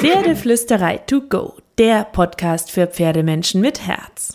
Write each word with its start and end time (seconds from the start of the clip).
Pferdeflüsterei 0.00 0.98
to 0.98 1.22
go, 1.22 1.54
der 1.76 2.04
Podcast 2.04 2.70
für 2.70 2.86
Pferdemenschen 2.86 3.60
mit 3.60 3.84
Herz. 3.84 4.32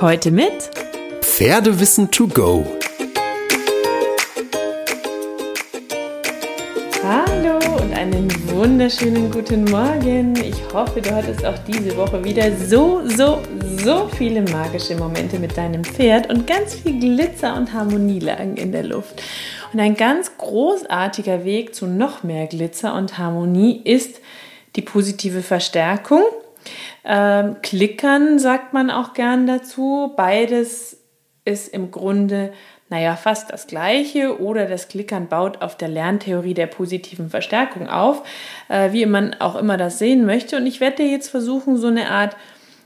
Heute 0.00 0.32
mit 0.32 0.70
Pferdewissen 1.20 2.10
to 2.10 2.26
go. 2.26 2.66
Hallo 7.04 7.58
und 7.80 7.92
einen 7.92 8.28
wunderschönen 8.50 9.30
guten 9.30 9.62
Morgen. 9.66 10.34
Ich 10.34 10.56
hoffe, 10.74 11.00
du 11.00 11.14
hattest 11.14 11.44
auch 11.44 11.58
diese 11.58 11.96
Woche 11.96 12.24
wieder 12.24 12.50
so, 12.56 13.02
so, 13.06 13.40
so 13.84 14.08
viele 14.16 14.42
magische 14.50 14.96
Momente 14.96 15.38
mit 15.38 15.56
deinem 15.56 15.84
Pferd 15.84 16.28
und 16.28 16.44
ganz 16.44 16.74
viel 16.74 16.98
Glitzer 16.98 17.56
und 17.56 17.72
Harmonie 17.72 18.18
lagen 18.18 18.56
in 18.56 18.72
der 18.72 18.82
Luft. 18.82 19.22
Und 19.72 19.80
ein 19.80 19.96
ganz 19.96 20.38
großartiger 20.38 21.44
Weg 21.44 21.74
zu 21.74 21.86
noch 21.86 22.22
mehr 22.22 22.46
Glitzer 22.46 22.94
und 22.94 23.18
Harmonie 23.18 23.82
ist 23.84 24.20
die 24.76 24.82
positive 24.82 25.42
Verstärkung. 25.42 26.22
Ähm, 27.04 27.56
Klickern 27.62 28.38
sagt 28.38 28.72
man 28.72 28.90
auch 28.90 29.12
gern 29.12 29.46
dazu. 29.46 30.12
Beides 30.16 30.98
ist 31.44 31.68
im 31.68 31.90
Grunde, 31.90 32.52
naja, 32.88 33.16
fast 33.16 33.50
das 33.50 33.66
Gleiche 33.66 34.40
oder 34.40 34.66
das 34.66 34.88
Klickern 34.88 35.28
baut 35.28 35.60
auf 35.60 35.76
der 35.76 35.88
Lerntheorie 35.88 36.54
der 36.54 36.66
positiven 36.66 37.28
Verstärkung 37.28 37.88
auf, 37.88 38.22
äh, 38.68 38.92
wie 38.92 39.04
man 39.04 39.34
auch 39.34 39.56
immer 39.56 39.76
das 39.76 39.98
sehen 39.98 40.24
möchte. 40.24 40.56
Und 40.56 40.66
ich 40.66 40.80
werde 40.80 41.04
dir 41.04 41.10
jetzt 41.10 41.28
versuchen, 41.28 41.76
so 41.76 41.88
eine 41.88 42.10
Art 42.10 42.36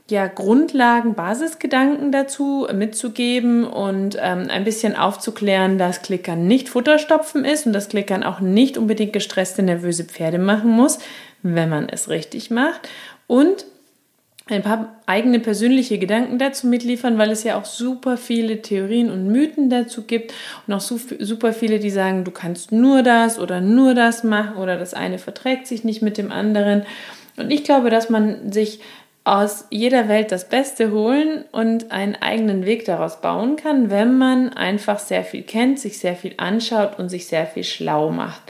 ja, 0.09 0.27
Grundlagen, 0.27 1.15
Basisgedanken 1.15 2.11
dazu 2.11 2.67
mitzugeben 2.73 3.63
und 3.63 4.17
ähm, 4.21 4.47
ein 4.49 4.65
bisschen 4.65 4.95
aufzuklären, 4.95 5.77
dass 5.77 6.01
Klickern 6.01 6.45
nicht 6.45 6.69
Futterstopfen 6.69 7.45
ist 7.45 7.65
und 7.65 7.73
dass 7.73 7.89
Klickern 7.89 8.23
auch 8.23 8.41
nicht 8.41 8.77
unbedingt 8.77 9.13
gestresste, 9.13 9.63
nervöse 9.63 10.03
Pferde 10.03 10.39
machen 10.39 10.71
muss, 10.71 10.99
wenn 11.41 11.69
man 11.69 11.87
es 11.87 12.09
richtig 12.09 12.51
macht. 12.51 12.89
Und 13.27 13.65
ein 14.47 14.61
paar 14.61 15.01
eigene 15.05 15.39
persönliche 15.39 15.97
Gedanken 15.97 16.37
dazu 16.37 16.67
mitliefern, 16.67 17.17
weil 17.17 17.31
es 17.31 17.43
ja 17.43 17.57
auch 17.57 17.63
super 17.63 18.17
viele 18.17 18.61
Theorien 18.61 19.09
und 19.09 19.29
Mythen 19.29 19.69
dazu 19.69 20.03
gibt 20.03 20.33
und 20.67 20.73
auch 20.73 20.81
super 20.81 21.53
viele, 21.53 21.79
die 21.79 21.89
sagen, 21.89 22.25
du 22.25 22.31
kannst 22.31 22.73
nur 22.73 23.03
das 23.03 23.39
oder 23.39 23.61
nur 23.61 23.93
das 23.93 24.25
machen 24.25 24.57
oder 24.57 24.77
das 24.77 24.93
eine 24.93 25.17
verträgt 25.17 25.67
sich 25.67 25.85
nicht 25.85 26.01
mit 26.01 26.17
dem 26.17 26.29
anderen. 26.29 26.83
Und 27.37 27.51
ich 27.51 27.63
glaube, 27.63 27.89
dass 27.89 28.09
man 28.09 28.51
sich 28.51 28.81
aus 29.25 29.65
jeder 29.69 30.09
Welt 30.09 30.31
das 30.31 30.49
Beste 30.49 30.91
holen 30.91 31.45
und 31.51 31.91
einen 31.91 32.15
eigenen 32.15 32.65
Weg 32.65 32.85
daraus 32.85 33.21
bauen 33.21 33.55
kann, 33.55 33.89
wenn 33.89 34.17
man 34.17 34.49
einfach 34.49 34.99
sehr 34.99 35.23
viel 35.23 35.43
kennt, 35.43 35.79
sich 35.79 35.97
sehr 35.97 36.15
viel 36.15 36.33
anschaut 36.37 36.99
und 36.99 37.09
sich 37.09 37.27
sehr 37.27 37.45
viel 37.45 37.63
schlau 37.63 38.09
macht. 38.09 38.41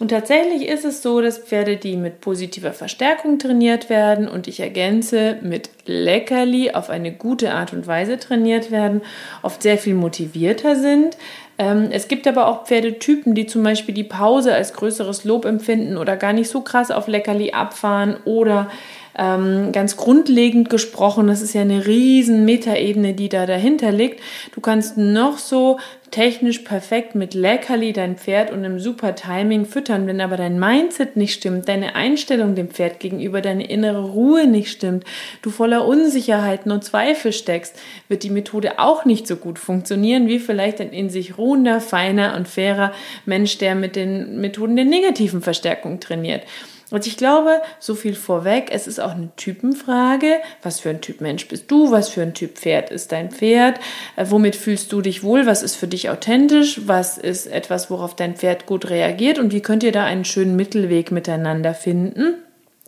Und 0.00 0.12
tatsächlich 0.12 0.68
ist 0.68 0.84
es 0.84 1.02
so, 1.02 1.20
dass 1.20 1.38
Pferde, 1.38 1.76
die 1.76 1.96
mit 1.96 2.20
positiver 2.20 2.72
Verstärkung 2.72 3.40
trainiert 3.40 3.90
werden 3.90 4.28
und 4.28 4.46
ich 4.46 4.60
ergänze 4.60 5.38
mit 5.42 5.70
Leckerli 5.86 6.70
auf 6.70 6.88
eine 6.88 7.10
gute 7.10 7.52
Art 7.52 7.72
und 7.72 7.88
Weise 7.88 8.18
trainiert 8.18 8.70
werden, 8.70 9.02
oft 9.42 9.60
sehr 9.60 9.76
viel 9.76 9.94
motivierter 9.94 10.76
sind. 10.76 11.16
Ähm, 11.58 11.88
es 11.90 12.06
gibt 12.06 12.28
aber 12.28 12.46
auch 12.46 12.64
Pferdetypen, 12.64 13.34
die 13.34 13.46
zum 13.46 13.64
Beispiel 13.64 13.92
die 13.92 14.04
Pause 14.04 14.54
als 14.54 14.72
größeres 14.72 15.24
Lob 15.24 15.44
empfinden 15.44 15.96
oder 15.96 16.16
gar 16.16 16.32
nicht 16.32 16.48
so 16.48 16.60
krass 16.60 16.92
auf 16.92 17.08
Leckerli 17.08 17.50
abfahren 17.50 18.18
oder 18.24 18.70
ähm, 19.16 19.72
ganz 19.72 19.96
grundlegend 19.96 20.70
gesprochen, 20.70 21.26
das 21.26 21.42
ist 21.42 21.54
ja 21.54 21.62
eine 21.62 21.86
riesen 21.86 22.44
Metaebene, 22.44 23.14
die 23.14 23.28
da 23.28 23.46
dahinter 23.46 23.92
liegt. 23.92 24.20
Du 24.54 24.60
kannst 24.60 24.96
noch 24.96 25.38
so 25.38 25.78
technisch 26.10 26.60
perfekt 26.60 27.14
mit 27.14 27.34
Leckerli 27.34 27.92
dein 27.92 28.16
Pferd 28.16 28.50
und 28.50 28.64
einem 28.64 28.80
super 28.80 29.14
Timing 29.14 29.66
füttern, 29.66 30.06
wenn 30.06 30.20
aber 30.20 30.36
dein 30.36 30.58
Mindset 30.58 31.16
nicht 31.16 31.34
stimmt, 31.34 31.68
deine 31.68 31.94
Einstellung 31.94 32.54
dem 32.54 32.70
Pferd 32.70 33.00
gegenüber, 33.00 33.40
deine 33.40 33.68
innere 33.68 34.04
Ruhe 34.04 34.46
nicht 34.46 34.70
stimmt, 34.70 35.04
du 35.42 35.50
voller 35.50 35.86
Unsicherheiten 35.86 36.72
und 36.72 36.84
Zweifel 36.84 37.32
steckst, 37.32 37.78
wird 38.08 38.22
die 38.22 38.30
Methode 38.30 38.78
auch 38.78 39.04
nicht 39.04 39.26
so 39.26 39.36
gut 39.36 39.58
funktionieren 39.58 40.28
wie 40.28 40.38
vielleicht 40.38 40.80
ein 40.80 40.90
in 40.90 41.10
sich 41.10 41.36
ruhender, 41.36 41.80
feiner 41.80 42.36
und 42.36 42.48
fairer 42.48 42.92
Mensch, 43.26 43.58
der 43.58 43.74
mit 43.74 43.96
den 43.96 44.40
Methoden 44.40 44.76
der 44.76 44.84
negativen 44.84 45.42
Verstärkung 45.42 46.00
trainiert. 46.00 46.42
Und 46.90 47.06
ich 47.06 47.18
glaube, 47.18 47.60
so 47.78 47.94
viel 47.94 48.14
vorweg, 48.14 48.70
es 48.72 48.86
ist 48.86 48.98
auch 48.98 49.10
eine 49.10 49.28
Typenfrage. 49.36 50.36
Was 50.62 50.80
für 50.80 50.90
ein 50.90 51.02
Typ 51.02 51.20
Mensch 51.20 51.46
bist 51.46 51.70
du? 51.70 51.90
Was 51.90 52.08
für 52.08 52.22
ein 52.22 52.32
Typ 52.32 52.56
Pferd 52.56 52.90
ist 52.90 53.12
dein 53.12 53.30
Pferd? 53.30 53.78
Äh, 54.16 54.26
womit 54.28 54.56
fühlst 54.56 54.90
du 54.92 55.02
dich 55.02 55.22
wohl? 55.22 55.46
Was 55.46 55.62
ist 55.62 55.76
für 55.76 55.86
dich 55.86 56.08
authentisch? 56.08 56.80
Was 56.86 57.18
ist 57.18 57.46
etwas, 57.46 57.90
worauf 57.90 58.16
dein 58.16 58.36
Pferd 58.36 58.64
gut 58.64 58.88
reagiert? 58.88 59.38
Und 59.38 59.52
wie 59.52 59.60
könnt 59.60 59.82
ihr 59.82 59.92
da 59.92 60.04
einen 60.04 60.24
schönen 60.24 60.56
Mittelweg 60.56 61.12
miteinander 61.12 61.74
finden? 61.74 62.36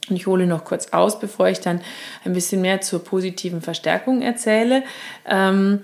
Und 0.09 0.17
ich 0.17 0.27
hole 0.27 0.47
noch 0.47 0.65
kurz 0.65 0.89
aus, 0.89 1.21
bevor 1.21 1.49
ich 1.49 1.61
dann 1.61 1.83
ein 2.25 2.33
bisschen 2.33 2.63
mehr 2.63 2.81
zur 2.81 3.05
positiven 3.05 3.61
Verstärkung 3.61 4.23
erzähle. 4.23 4.83
Ähm, 5.27 5.83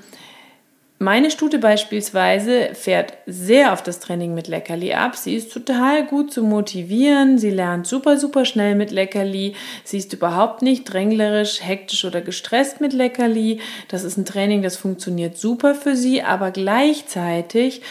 meine 0.99 1.31
Stute 1.31 1.59
beispielsweise 1.59 2.71
fährt 2.73 3.13
sehr 3.27 3.75
auf 3.75 3.83
das 3.83 4.01
Training 4.01 4.35
mit 4.35 4.49
Leckerli 4.49 4.95
ab. 4.95 5.15
Sie 5.15 5.35
ist 5.35 5.53
total 5.53 6.07
gut 6.07 6.33
zu 6.33 6.43
motivieren. 6.43 7.37
Sie 7.37 7.51
lernt 7.51 7.87
super, 7.87 8.17
super 8.17 8.47
schnell 8.47 8.75
mit 8.75 8.91
Leckerli. 8.91 9.55
Sie 9.85 9.99
ist 9.99 10.15
überhaupt 10.15 10.63
nicht 10.63 10.85
dränglerisch, 10.85 11.63
hektisch 11.63 12.07
oder 12.07 12.23
gestresst 12.23 12.81
mit 12.81 12.95
Leckerli. 12.95 13.61
Das 13.89 14.05
ist 14.05 14.17
ein 14.17 14.25
Training, 14.25 14.63
das 14.63 14.77
funktioniert 14.77 15.37
super 15.37 15.75
für 15.75 15.97
sie, 15.97 16.23
aber 16.23 16.51
gleichzeitig 16.51 17.83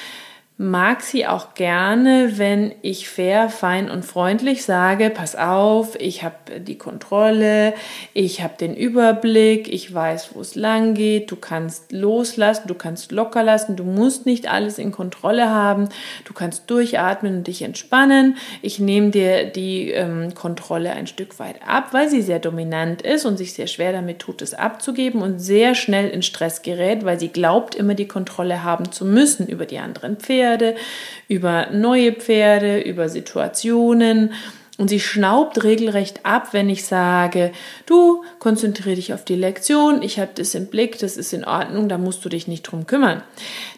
mag 0.58 1.02
sie 1.02 1.28
auch 1.28 1.54
gerne, 1.54 2.38
wenn 2.38 2.74
ich 2.82 3.10
fair, 3.10 3.50
fein 3.50 3.90
und 3.90 4.06
freundlich 4.06 4.64
sage, 4.64 5.10
pass 5.10 5.36
auf, 5.36 6.00
ich 6.00 6.24
habe 6.24 6.62
die 6.62 6.78
Kontrolle, 6.78 7.74
ich 8.14 8.42
habe 8.42 8.54
den 8.58 8.74
Überblick, 8.74 9.68
ich 9.68 9.94
weiß, 9.94 10.30
wo 10.34 10.40
es 10.40 10.56
lang 10.56 10.94
geht, 10.94 11.30
du 11.30 11.36
kannst 11.36 11.92
loslassen, 11.92 12.70
du 12.70 12.74
kannst 12.74 13.12
locker 13.12 13.44
lassen, 13.44 13.76
du 13.76 13.84
musst 13.84 14.26
nicht 14.26 14.50
alles 14.50 14.78
in 14.78 14.94
Kontrolle 14.94 15.50
haben, 15.50 15.90
du 16.24 16.34
kannst 16.34 16.70
durchatmen 16.70 17.38
und 17.38 17.48
dich 17.48 17.62
entspannen. 17.62 18.38
Ich 18.62 18.80
nehme 18.80 19.10
dir 19.10 19.48
die 19.48 19.92
ähm, 19.92 20.36
Kontrolle 20.36 20.92
ein 20.92 21.08
Stück 21.08 21.38
weit 21.38 21.68
ab, 21.68 21.90
weil 21.92 22.10
sie 22.10 22.22
sehr 22.22 22.40
dominant 22.40 23.02
ist 23.02 23.26
und 23.26 23.36
sich 23.36 23.54
sehr 23.54 23.68
schwer 23.68 23.92
damit 23.92 24.20
tut, 24.20 24.42
es 24.42 24.54
abzugeben 24.54 25.22
und 25.22 25.40
sehr 25.40 25.76
schnell 25.76 26.10
in 26.10 26.22
Stress 26.22 26.62
gerät, 26.62 27.04
weil 27.04 27.20
sie 27.20 27.28
glaubt, 27.28 27.76
immer 27.76 27.94
die 27.94 28.08
Kontrolle 28.08 28.64
haben 28.64 28.94
zu 28.94 29.04
müssen 29.04 29.48
über 29.48 29.66
die 29.66 29.80
anderen 29.80 30.16
Pferde 30.16 30.45
Pferde, 30.46 30.76
über 31.28 31.70
neue 31.72 32.12
Pferde, 32.12 32.80
über 32.80 33.10
Situationen 33.10 34.34
und 34.78 34.90
sie 34.90 35.00
schnaubt 35.00 35.64
regelrecht 35.64 36.26
ab, 36.26 36.50
wenn 36.52 36.70
ich 36.70 36.84
sage, 36.86 37.52
du 37.86 38.24
konzentriere 38.40 38.96
dich 38.96 39.14
auf 39.14 39.24
die 39.24 39.36
Lektion, 39.36 40.02
ich 40.02 40.20
habe 40.20 40.32
das 40.36 40.54
im 40.54 40.68
Blick, 40.68 41.00
das 41.00 41.16
ist 41.16 41.32
in 41.32 41.46
Ordnung, 41.46 41.88
da 41.88 41.98
musst 41.98 42.26
du 42.26 42.30
dich 42.30 42.50
nicht 42.50 42.64
drum 42.64 42.86
kümmern. 42.86 43.24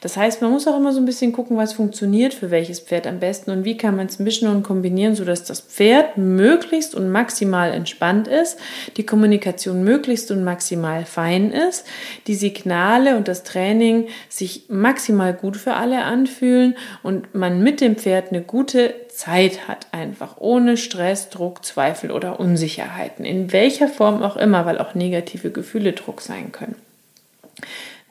Das 0.02 0.18
heißt, 0.18 0.42
man 0.42 0.52
muss 0.52 0.68
auch 0.68 0.76
immer 0.76 0.94
so 0.94 1.00
ein 1.00 1.06
bisschen 1.06 1.34
gucken, 1.34 1.56
was 1.56 1.74
funktioniert 1.74 2.34
für 2.34 2.50
welches 2.50 2.80
Pferd 2.80 3.06
am 3.06 3.20
besten 3.20 3.52
und 3.52 3.64
wie 3.64 3.78
kann 3.78 3.96
man 3.96 4.08
es 4.08 4.18
mischen 4.18 4.48
und 4.48 4.64
kombinieren, 4.64 5.16
sodass 5.16 5.44
das 5.44 5.62
Pferd 5.62 6.18
möglichst 6.18 6.96
und 6.96 7.12
maximal 7.12 7.72
entspannt 7.72 8.28
ist, 8.28 8.58
die 8.98 9.06
Kommunikation 9.06 9.84
möglichst 9.84 10.32
und 10.32 10.44
maximal 10.44 11.06
fein 11.06 11.52
ist, 11.52 11.86
die 12.26 12.36
Signale 12.36 13.18
und 13.18 13.28
das 13.28 13.44
Training 13.44 14.08
sich 14.30 14.64
maximal 14.68 15.34
gut 15.34 15.58
für 15.58 15.76
alle 15.76 16.04
anfühlen 16.06 16.76
und 17.04 17.36
man 17.36 17.62
mit 17.62 17.82
dem 17.82 17.98
Pferd 17.98 18.30
eine 18.30 18.42
gute 18.42 18.96
Zeit 19.18 19.68
hat, 19.68 19.88
einfach 19.94 20.36
ohne 20.38 20.78
Stress, 20.78 21.30
Druck, 21.30 21.66
Zweifel 21.66 22.12
oder 22.12 22.40
Unsicherheiten, 22.40 23.26
in 23.26 23.52
welcher 23.52 23.88
Form 23.88 24.22
auch 24.22 24.38
immer, 24.38 24.68
weil 24.68 24.78
auch 24.78 24.94
negative 24.94 25.50
Gefühle 25.50 25.94
Druck 25.94 26.22
sein 26.22 26.52
können. 26.52 26.76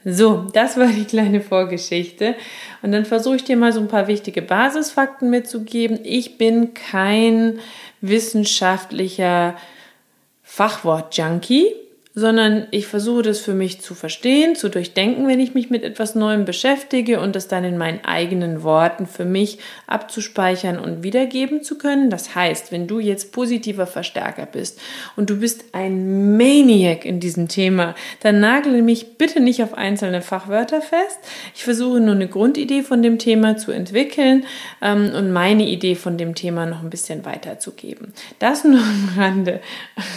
So, 0.05 0.49
das 0.53 0.77
war 0.77 0.89
die 0.89 1.05
kleine 1.05 1.41
Vorgeschichte. 1.41 2.35
Und 2.83 2.91
dann 2.91 3.05
versuche 3.05 3.37
ich 3.37 3.45
dir 3.45 3.57
mal 3.57 3.73
so 3.73 3.79
ein 3.79 3.87
paar 3.87 4.09
wichtige 4.09 4.43
Basisfakten 4.43 5.31
mitzugeben. 5.31 6.01
Ich 6.03 6.39
bin 6.39 6.75
kein 6.75 7.61
wissenschaftlicher 8.01 9.55
Fachwort-Junkie 10.43 11.86
sondern 12.19 12.67
ich 12.71 12.87
versuche 12.87 13.21
das 13.21 13.41
für 13.41 13.53
mich 13.53 13.83
zu 13.83 13.95
verstehen, 13.95 14.57
zu 14.57 14.71
durchdenken, 14.71 15.29
wenn 15.29 15.39
ich 15.39 15.53
mich 15.53 15.69
mit 15.69 15.85
etwas 15.85 16.15
Neuem 16.15 16.47
beschäftige 16.47 17.21
und 17.21 17.37
das 17.37 17.47
dann 17.47 17.63
in 17.63 17.77
meinen 17.77 18.03
eigenen 18.07 18.63
Worten 18.63 19.07
für 19.07 19.27
mich 19.27 19.59
abzuspeichern 19.87 20.79
und 20.79 21.03
wiedergeben 21.03 21.63
zu 21.63 21.77
können. 21.77 22.09
Das 22.09 22.35
heißt, 22.35 22.73
wenn 22.73 22.87
du 22.87 23.01
jetzt 23.01 23.33
positiver 23.33 23.87
Verstärker 23.87 24.47
bist 24.47 24.81
und 25.15 25.29
du 25.29 25.41
bist 25.41 25.67
ein 25.73 26.39
Maniac 26.39 27.05
in 27.05 27.21
diesem 27.21 27.49
Thema, 27.49 27.95
dann 28.21 28.41
nagle 28.41 28.81
mich 28.81 29.19
bitte 29.19 29.41
nicht 29.41 29.63
auf 29.63 29.75
einzelne 29.75 30.23
Fachwörter 30.23 30.81
fest. 30.81 31.19
Ich 31.55 31.65
versuche 31.65 32.01
nur 32.01 32.15
eine 32.15 32.29
Grundidee 32.29 32.81
von 32.81 33.03
dem 33.03 33.19
Thema 33.19 33.59
zu 33.59 33.73
entwickeln 33.73 34.47
ähm, 34.81 35.13
und 35.15 35.35
meine 35.35 35.69
Idee 35.69 35.95
von 35.95 36.17
dem 36.17 36.35
Thema 36.35 36.65
noch 36.65 36.83
ein 36.83 36.89
bisschen 36.89 37.27
weiterzugeben. 37.27 38.15
Das 38.39 38.65
nur 38.65 38.81
am 38.81 39.11
Rande. 39.19 39.61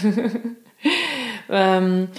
Ähm, 1.50 2.10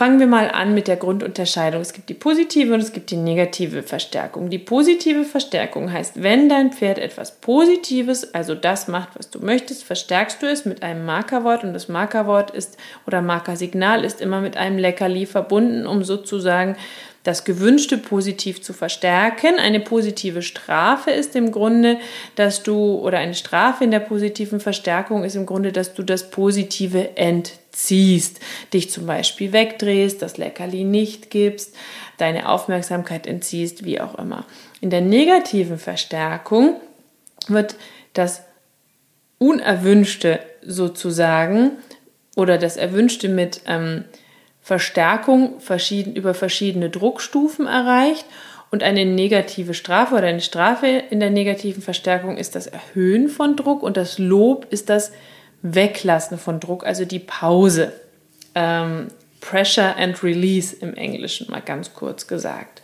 Fangen 0.00 0.18
wir 0.18 0.28
mal 0.28 0.50
an 0.50 0.72
mit 0.72 0.88
der 0.88 0.96
Grundunterscheidung. 0.96 1.82
Es 1.82 1.92
gibt 1.92 2.08
die 2.08 2.14
positive 2.14 2.72
und 2.72 2.80
es 2.80 2.92
gibt 2.92 3.10
die 3.10 3.18
negative 3.18 3.82
Verstärkung. 3.82 4.48
Die 4.48 4.58
positive 4.58 5.24
Verstärkung 5.24 5.92
heißt, 5.92 6.22
wenn 6.22 6.48
dein 6.48 6.72
Pferd 6.72 6.98
etwas 6.98 7.40
Positives, 7.42 8.32
also 8.32 8.54
das 8.54 8.88
macht, 8.88 9.10
was 9.18 9.28
du 9.28 9.40
möchtest, 9.40 9.84
verstärkst 9.84 10.40
du 10.40 10.46
es 10.46 10.64
mit 10.64 10.82
einem 10.82 11.04
Markerwort 11.04 11.64
und 11.64 11.74
das 11.74 11.88
Markerwort 11.88 12.50
ist 12.50 12.78
oder 13.06 13.20
Markersignal 13.20 14.02
ist 14.02 14.22
immer 14.22 14.40
mit 14.40 14.56
einem 14.56 14.78
Leckerli 14.78 15.26
verbunden, 15.26 15.86
um 15.86 16.02
sozusagen 16.02 16.76
das 17.24 17.44
Gewünschte 17.44 17.98
positiv 17.98 18.62
zu 18.62 18.72
verstärken. 18.72 19.58
Eine 19.58 19.80
positive 19.80 20.40
Strafe 20.40 21.10
ist 21.10 21.36
im 21.36 21.52
Grunde, 21.52 21.98
dass 22.36 22.62
du, 22.62 22.94
oder 23.00 23.18
eine 23.18 23.34
Strafe 23.34 23.84
in 23.84 23.90
der 23.90 24.00
positiven 24.00 24.60
Verstärkung 24.60 25.24
ist 25.24 25.36
im 25.36 25.44
Grunde, 25.44 25.72
dass 25.72 25.92
du 25.92 26.02
das 26.02 26.30
Positive 26.30 27.18
entziehst. 27.70 28.40
Dich 28.72 28.90
zum 28.90 29.06
Beispiel 29.06 29.52
wegdrehst, 29.52 30.20
das 30.22 30.36
Leckerli 30.36 30.84
nicht 30.84 31.30
gibst, 31.30 31.74
deine 32.18 32.48
Aufmerksamkeit 32.48 33.26
entziehst, 33.26 33.84
wie 33.84 34.00
auch 34.00 34.16
immer. 34.16 34.44
In 34.80 34.90
der 34.90 35.00
negativen 35.00 35.78
Verstärkung 35.78 36.80
wird 37.48 37.76
das 38.12 38.42
Unerwünschte 39.38 40.40
sozusagen 40.62 41.72
oder 42.36 42.58
das 42.58 42.76
Erwünschte 42.76 43.28
mit 43.28 43.62
ähm, 43.66 44.04
Verstärkung 44.60 45.60
verschieden, 45.60 46.14
über 46.14 46.34
verschiedene 46.34 46.90
Druckstufen 46.90 47.66
erreicht 47.66 48.26
und 48.70 48.82
eine 48.82 49.06
negative 49.06 49.74
Strafe 49.74 50.16
oder 50.16 50.26
eine 50.26 50.42
Strafe 50.42 50.86
in 50.86 51.20
der 51.20 51.30
negativen 51.30 51.82
Verstärkung 51.82 52.36
ist 52.36 52.54
das 52.54 52.66
Erhöhen 52.66 53.28
von 53.28 53.56
Druck 53.56 53.82
und 53.82 53.96
das 53.96 54.18
Lob 54.18 54.66
ist 54.70 54.90
das 54.90 55.12
Weglassen 55.62 56.38
von 56.38 56.60
Druck, 56.60 56.84
also 56.84 57.04
die 57.04 57.18
Pause. 57.18 57.92
Ähm, 58.54 59.08
Pressure 59.40 59.96
and 59.96 60.22
Release 60.22 60.76
im 60.76 60.94
Englischen 60.94 61.50
mal 61.50 61.62
ganz 61.62 61.94
kurz 61.94 62.26
gesagt. 62.26 62.82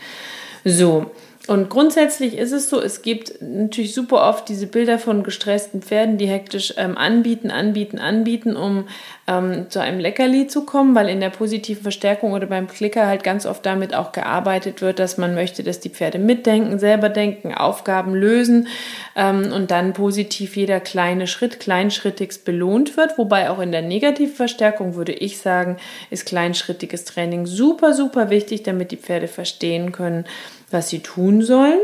So, 0.64 1.11
und 1.47 1.71
grundsätzlich 1.71 2.37
ist 2.37 2.51
es 2.51 2.69
so, 2.69 2.81
es 2.81 3.03
gibt 3.03 3.41
natürlich 3.41 3.95
super 3.95 4.29
oft 4.29 4.49
diese 4.49 4.67
Bilder 4.67 4.99
von 4.99 5.23
gestressten 5.23 5.81
Pferden, 5.81 6.19
die 6.19 6.27
hektisch 6.27 6.75
ähm, 6.77 6.99
anbieten, 6.99 7.53
anbieten, 7.53 7.99
anbieten, 7.99 8.57
um 8.57 8.89
ähm, 9.29 9.67
zu 9.69 9.81
einem 9.81 10.01
Leckerli 10.01 10.49
zu 10.49 10.65
kommen, 10.65 10.97
weil 10.97 11.09
in 11.09 11.21
der 11.21 11.31
positiven 11.31 11.83
Verstärkung 11.83 12.33
oder 12.33 12.47
beim 12.47 12.67
Klicker 12.67 13.07
halt 13.07 13.23
ganz 13.23 13.47
oft 13.47 13.65
damit 13.65 13.95
auch 13.95 14.11
gearbeitet 14.11 14.81
wird, 14.81 14.99
dass 14.99 15.19
man 15.19 15.35
möchte, 15.35 15.63
dass 15.63 15.79
die 15.79 15.89
Pferde 15.89 16.19
mitdenken, 16.19 16.81
selber 16.81 17.11
denken, 17.11 17.55
Aufgaben 17.55 18.15
lösen 18.15 18.67
ähm, 19.15 19.53
und 19.53 19.71
dann 19.71 19.93
positiv 19.93 20.57
jeder 20.57 20.81
kleine 20.81 21.29
Schritt 21.29 21.61
kleinschrittigst 21.61 22.45
belohnt 22.45 22.97
wird. 22.97 23.19
Wobei 23.19 23.51
auch 23.51 23.61
in 23.61 23.71
der 23.71 23.83
negativen 23.83 24.35
Verstärkung 24.35 24.97
würde 24.97 25.13
ich 25.13 25.39
sagen, 25.39 25.77
ist 26.11 26.27
kleinschrittiges 26.27 27.05
Training 27.05 27.47
super, 27.47 27.93
super 27.93 28.31
wichtig, 28.31 28.65
damit 28.65 28.91
die 28.91 28.97
Pferde 28.97 29.29
verstehen 29.29 29.93
können, 29.93 30.25
was 30.71 30.89
sie 30.89 30.99
tun 30.99 31.36
sollen. 31.43 31.81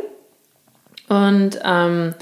Und 1.09 1.61
ähm, 1.65 2.15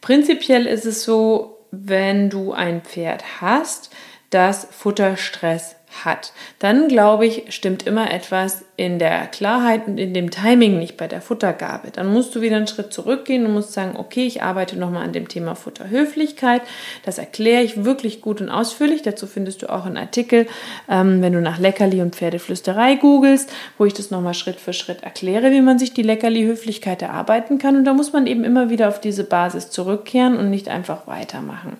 prinzipiell 0.00 0.66
ist 0.66 0.86
es 0.86 1.04
so, 1.04 1.58
wenn 1.70 2.30
du 2.30 2.52
ein 2.52 2.82
Pferd 2.82 3.40
hast, 3.40 3.90
das 4.30 4.68
Futterstress 4.70 5.76
hat. 6.04 6.32
Dann 6.58 6.88
glaube 6.88 7.26
ich, 7.26 7.44
stimmt 7.48 7.86
immer 7.86 8.10
etwas 8.12 8.64
in 8.76 8.98
der 8.98 9.26
Klarheit 9.26 9.86
und 9.86 9.98
in 9.98 10.14
dem 10.14 10.30
Timing 10.30 10.78
nicht 10.78 10.96
bei 10.96 11.08
der 11.08 11.20
Futtergabe. 11.20 11.90
Dann 11.90 12.12
musst 12.12 12.34
du 12.34 12.40
wieder 12.40 12.56
einen 12.56 12.68
Schritt 12.68 12.92
zurückgehen 12.92 13.44
und 13.44 13.52
musst 13.52 13.72
sagen, 13.72 13.96
okay, 13.96 14.26
ich 14.26 14.42
arbeite 14.42 14.78
nochmal 14.78 15.04
an 15.04 15.12
dem 15.12 15.28
Thema 15.28 15.54
Futterhöflichkeit. 15.54 16.62
Das 17.04 17.18
erkläre 17.18 17.62
ich 17.62 17.84
wirklich 17.84 18.20
gut 18.20 18.40
und 18.40 18.50
ausführlich. 18.50 19.02
Dazu 19.02 19.26
findest 19.26 19.62
du 19.62 19.70
auch 19.72 19.86
einen 19.86 19.96
Artikel, 19.96 20.46
ähm, 20.88 21.22
wenn 21.22 21.32
du 21.32 21.40
nach 21.40 21.58
Leckerli 21.58 22.00
und 22.02 22.14
Pferdeflüsterei 22.14 22.94
googelst, 22.94 23.52
wo 23.78 23.84
ich 23.84 23.94
das 23.94 24.10
nochmal 24.10 24.34
Schritt 24.34 24.60
für 24.60 24.72
Schritt 24.72 25.02
erkläre, 25.02 25.50
wie 25.50 25.62
man 25.62 25.78
sich 25.78 25.92
die 25.92 26.02
Leckerli-Höflichkeit 26.02 27.02
erarbeiten 27.02 27.58
kann. 27.58 27.76
Und 27.76 27.84
da 27.84 27.94
muss 27.94 28.12
man 28.12 28.26
eben 28.26 28.44
immer 28.44 28.70
wieder 28.70 28.88
auf 28.88 29.00
diese 29.00 29.24
Basis 29.24 29.70
zurückkehren 29.70 30.36
und 30.36 30.50
nicht 30.50 30.68
einfach 30.68 31.06
weitermachen. 31.06 31.76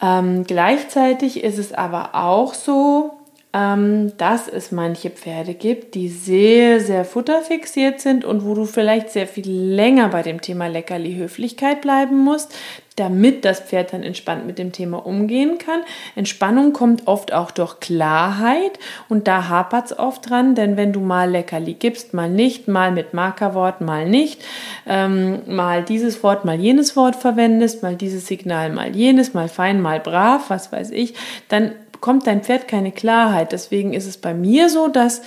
Ähm, 0.00 0.44
gleichzeitig 0.44 1.42
ist 1.42 1.58
es 1.58 1.72
aber 1.72 2.14
auch 2.14 2.54
so, 2.54 3.13
dass 3.54 4.48
es 4.48 4.72
manche 4.72 5.10
Pferde 5.10 5.54
gibt, 5.54 5.94
die 5.94 6.08
sehr, 6.08 6.80
sehr 6.80 7.04
futterfixiert 7.04 8.00
sind 8.00 8.24
und 8.24 8.44
wo 8.44 8.52
du 8.54 8.64
vielleicht 8.64 9.10
sehr 9.10 9.28
viel 9.28 9.48
länger 9.48 10.08
bei 10.08 10.22
dem 10.22 10.40
Thema 10.40 10.66
Leckerli 10.66 11.14
Höflichkeit 11.14 11.80
bleiben 11.80 12.18
musst, 12.18 12.52
damit 12.96 13.44
das 13.44 13.60
Pferd 13.60 13.92
dann 13.92 14.02
entspannt 14.02 14.44
mit 14.44 14.58
dem 14.58 14.72
Thema 14.72 15.06
umgehen 15.06 15.58
kann. 15.58 15.82
Entspannung 16.16 16.72
kommt 16.72 17.06
oft 17.06 17.32
auch 17.32 17.52
durch 17.52 17.78
Klarheit 17.78 18.72
und 19.08 19.28
da 19.28 19.48
hapert 19.48 19.86
es 19.86 19.98
oft 20.00 20.28
dran, 20.28 20.56
denn 20.56 20.76
wenn 20.76 20.92
du 20.92 20.98
mal 20.98 21.30
Leckerli 21.30 21.74
gibst, 21.74 22.12
mal 22.12 22.28
nicht, 22.28 22.66
mal 22.66 22.90
mit 22.90 23.14
Markerwort, 23.14 23.80
mal 23.80 24.08
nicht, 24.08 24.44
ähm, 24.84 25.42
mal 25.46 25.84
dieses 25.84 26.24
Wort, 26.24 26.44
mal 26.44 26.58
jenes 26.58 26.96
Wort 26.96 27.14
verwendest, 27.14 27.84
mal 27.84 27.94
dieses 27.94 28.26
Signal, 28.26 28.70
mal 28.72 28.96
jenes, 28.96 29.32
mal 29.32 29.48
fein, 29.48 29.80
mal 29.80 30.00
brav, 30.00 30.50
was 30.50 30.72
weiß 30.72 30.90
ich, 30.90 31.14
dann 31.48 31.70
bekommt 32.04 32.26
dein 32.26 32.42
Pferd 32.42 32.68
keine 32.68 32.92
Klarheit. 32.92 33.52
Deswegen 33.52 33.94
ist 33.94 34.06
es 34.06 34.18
bei 34.18 34.34
mir 34.34 34.68
so, 34.68 34.88
dass 34.88 35.22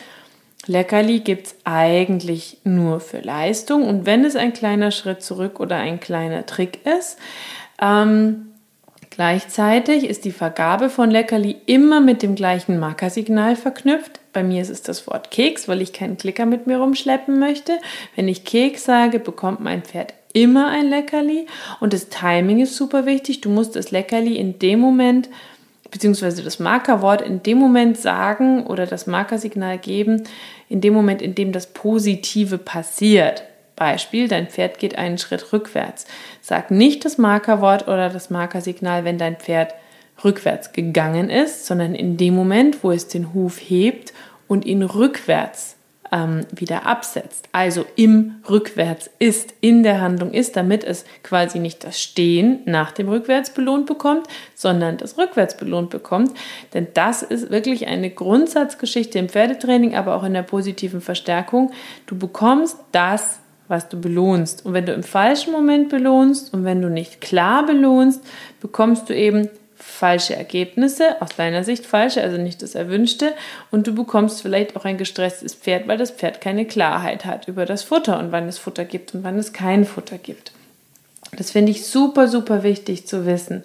Leckerli 0.68 1.22
gibt 1.22 1.48
es 1.48 1.56
eigentlich 1.64 2.60
nur 2.66 3.00
für 3.00 3.20
Leistung. 3.20 3.84
Und 3.84 4.06
wenn 4.06 4.24
es 4.24 4.36
ein 4.36 4.54
kleiner 4.54 4.92
Schritt 4.92 5.24
zurück 5.24 5.60
oder 5.60 5.78
ein 5.78 6.00
kleiner 6.00 6.46
Trick 6.46 6.86
ist, 6.86 7.18
ähm, 7.82 8.50
gleichzeitig 9.10 10.08
ist 10.08 10.24
die 10.24 10.32
Vergabe 10.32 10.92
von 10.92 11.10
Leckerli 11.10 11.56
immer 11.66 12.00
mit 12.00 12.22
dem 12.22 12.36
gleichen 12.36 12.78
Markersignal 12.78 13.56
verknüpft. 13.56 14.20
Bei 14.32 14.44
mir 14.44 14.62
ist 14.62 14.70
es 14.70 14.84
das 14.84 15.08
Wort 15.08 15.32
Keks, 15.32 15.68
weil 15.68 15.82
ich 15.82 15.94
keinen 15.94 16.18
Klicker 16.18 16.46
mit 16.46 16.68
mir 16.68 16.78
rumschleppen 16.78 17.40
möchte. 17.40 17.72
Wenn 18.16 18.28
ich 18.28 18.46
Keks 18.46 18.86
sage, 18.86 19.18
bekommt 19.18 19.62
mein 19.62 19.82
Pferd 19.82 20.14
immer 20.32 20.68
ein 20.68 20.92
Leckerli. 20.92 21.48
Und 21.80 21.94
das 21.94 22.10
Timing 22.10 22.60
ist 22.60 22.76
super 22.76 23.08
wichtig. 23.08 23.42
Du 23.42 23.50
musst 23.50 23.76
das 23.76 23.90
Leckerli 23.90 24.36
in 24.36 24.60
dem 24.60 24.80
Moment 24.80 25.28
beziehungsweise 25.92 26.44
das 26.44 26.60
Markerwort 26.60 27.22
in 27.22 27.44
dem 27.44 27.57
Moment 27.57 27.98
sagen 27.98 28.66
oder 28.66 28.86
das 28.86 29.07
Markersignal 29.07 29.78
geben, 29.78 30.24
in 30.69 30.81
dem 30.81 30.94
Moment, 30.94 31.22
in 31.22 31.36
dem 31.36 31.51
das 31.51 31.68
Positive 31.68 32.57
passiert. 32.57 33.44
Beispiel, 33.75 34.28
dein 34.28 34.48
Pferd 34.48 34.80
geht 34.80 34.98
einen 34.98 35.18
Schritt 35.18 35.54
rückwärts. 35.54 36.06
Sag 36.42 36.72
nicht 36.72 37.06
das 37.06 37.18
Markerwort 37.18 37.88
oder 37.88 38.10
das 38.10 38.30
Markersignal, 38.30 39.06
wenn 39.06 39.18
dein 39.18 39.38
Pferd 39.38 39.74
rückwärts 40.24 40.74
gegangen 40.74 41.30
ist, 41.30 41.68
sondern 41.68 41.94
in 41.94 42.18
dem 42.18 42.36
Moment, 42.36 42.83
wo 42.83 42.92
es 42.92 43.07
den 43.07 43.33
Huf 43.33 43.60
hebt 43.60 44.13
und 44.48 44.66
ihn 44.66 44.81
rückwärts 44.81 45.77
ähm, 46.12 46.45
wieder 46.51 46.86
absetzt. 46.86 47.50
Also 47.51 47.86
im 47.95 48.36
Rückwärts 48.50 49.09
ist, 49.19 49.54
in 49.62 49.83
der 49.83 50.01
Handlung 50.01 50.31
ist, 50.31 50.56
damit 50.56 50.83
es 50.83 51.06
quasi 51.24 51.59
nicht 51.59 51.83
das 51.83 52.01
Stehen 52.01 52.59
nach 52.66 52.92
dem 52.92 53.09
Rückwärts 53.09 53.52
belohnt 53.52 53.85
bekommt, 53.85 54.28
sondern 54.56 54.97
das 54.97 55.18
Rückwärts 55.18 55.57
belohnt 55.57 55.90
bekommt. 55.90 56.31
Denn 56.73 56.87
das 56.94 57.21
ist 57.21 57.49
wirklich 57.49 57.87
eine 57.87 58.09
Grundsatzgeschichte 58.09 59.19
im 59.19 59.30
Pferdetraining, 59.30 59.95
aber 59.95 60.16
auch 60.16 60.23
in 60.23 60.33
der 60.33 60.44
positiven 60.44 61.02
Verstärkung. 61.02 61.71
Du 62.06 62.18
bekommst 62.18 62.78
das, 62.92 63.40
was 63.68 63.90
du 63.90 63.99
belohnst. 63.99 64.66
Und 64.66 64.73
wenn 64.73 64.85
du 64.85 64.94
im 64.94 65.04
falschen 65.04 65.52
Moment 65.52 65.90
belohnst 65.90 66.54
und 66.54 66.64
wenn 66.64 66.81
du 66.81 66.90
nicht 66.90 67.21
klar 67.21 67.66
belohnst, 67.66 68.23
bekommst 68.61 69.09
du 69.09 69.16
eben 69.16 69.49
falsche 69.78 70.36
Ergebnisse, 70.36 71.22
aus 71.22 71.30
deiner 71.36 71.64
Sicht 71.64 71.86
falsche, 71.86 72.22
also 72.22 72.38
nicht 72.38 72.62
das 72.62 72.76
Erwünschte. 72.76 73.34
Und 73.72 73.88
du 73.88 73.94
bekommst 73.94 74.42
vielleicht 74.42 74.76
auch 74.76 74.86
ein 74.86 74.98
gestresstes 74.98 75.54
Pferd, 75.54 75.88
weil 75.88 75.98
das 75.98 76.12
Pferd 76.12 76.42
keine 76.42 76.66
Klarheit 76.66 77.26
hat 77.26 77.48
über 77.48 77.66
das 77.66 77.84
Futter 77.84 78.19
und 78.19 78.31
wann 78.31 78.48
es 78.48 78.57
Futter 78.57 78.86
gibt 78.86 79.14
und 79.14 79.24
wann 79.24 79.38
es 79.38 79.54
kein 79.54 79.86
Futter 79.86 80.18
gibt. 80.18 80.52
Das 81.36 81.52
finde 81.52 81.72
ich 81.72 81.86
super, 81.86 82.28
super 82.28 82.64
wichtig 82.64 83.07
zu 83.07 83.26
wissen. 83.26 83.64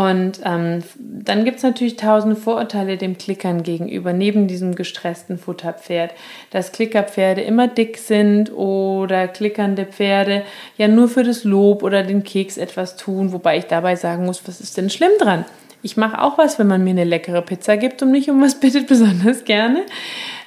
Und 0.00 0.40
ähm, 0.46 0.82
dann 0.98 1.44
gibt 1.44 1.58
es 1.58 1.62
natürlich 1.62 1.96
tausende 1.96 2.34
Vorurteile 2.34 2.96
dem 2.96 3.18
Klickern 3.18 3.62
gegenüber, 3.62 4.14
neben 4.14 4.48
diesem 4.48 4.74
gestressten 4.74 5.36
Futterpferd. 5.36 6.14
Dass 6.48 6.72
Klickerpferde 6.72 7.42
immer 7.42 7.68
dick 7.68 7.98
sind 7.98 8.50
oder 8.50 9.28
klickernde 9.28 9.84
Pferde 9.84 10.44
ja 10.78 10.88
nur 10.88 11.06
für 11.06 11.22
das 11.22 11.44
Lob 11.44 11.82
oder 11.82 12.02
den 12.02 12.24
Keks 12.24 12.56
etwas 12.56 12.96
tun, 12.96 13.32
wobei 13.32 13.58
ich 13.58 13.66
dabei 13.66 13.94
sagen 13.94 14.24
muss, 14.24 14.48
was 14.48 14.62
ist 14.62 14.78
denn 14.78 14.88
schlimm 14.88 15.12
dran? 15.18 15.44
Ich 15.82 15.98
mache 15.98 16.22
auch 16.22 16.38
was, 16.38 16.58
wenn 16.58 16.66
man 16.66 16.82
mir 16.82 16.92
eine 16.92 17.04
leckere 17.04 17.42
Pizza 17.42 17.76
gibt 17.76 18.00
und 18.00 18.10
mich 18.10 18.30
um 18.30 18.40
was 18.40 18.58
bittet, 18.58 18.86
besonders 18.86 19.44
gerne. 19.44 19.82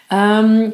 Ähm, 0.09 0.73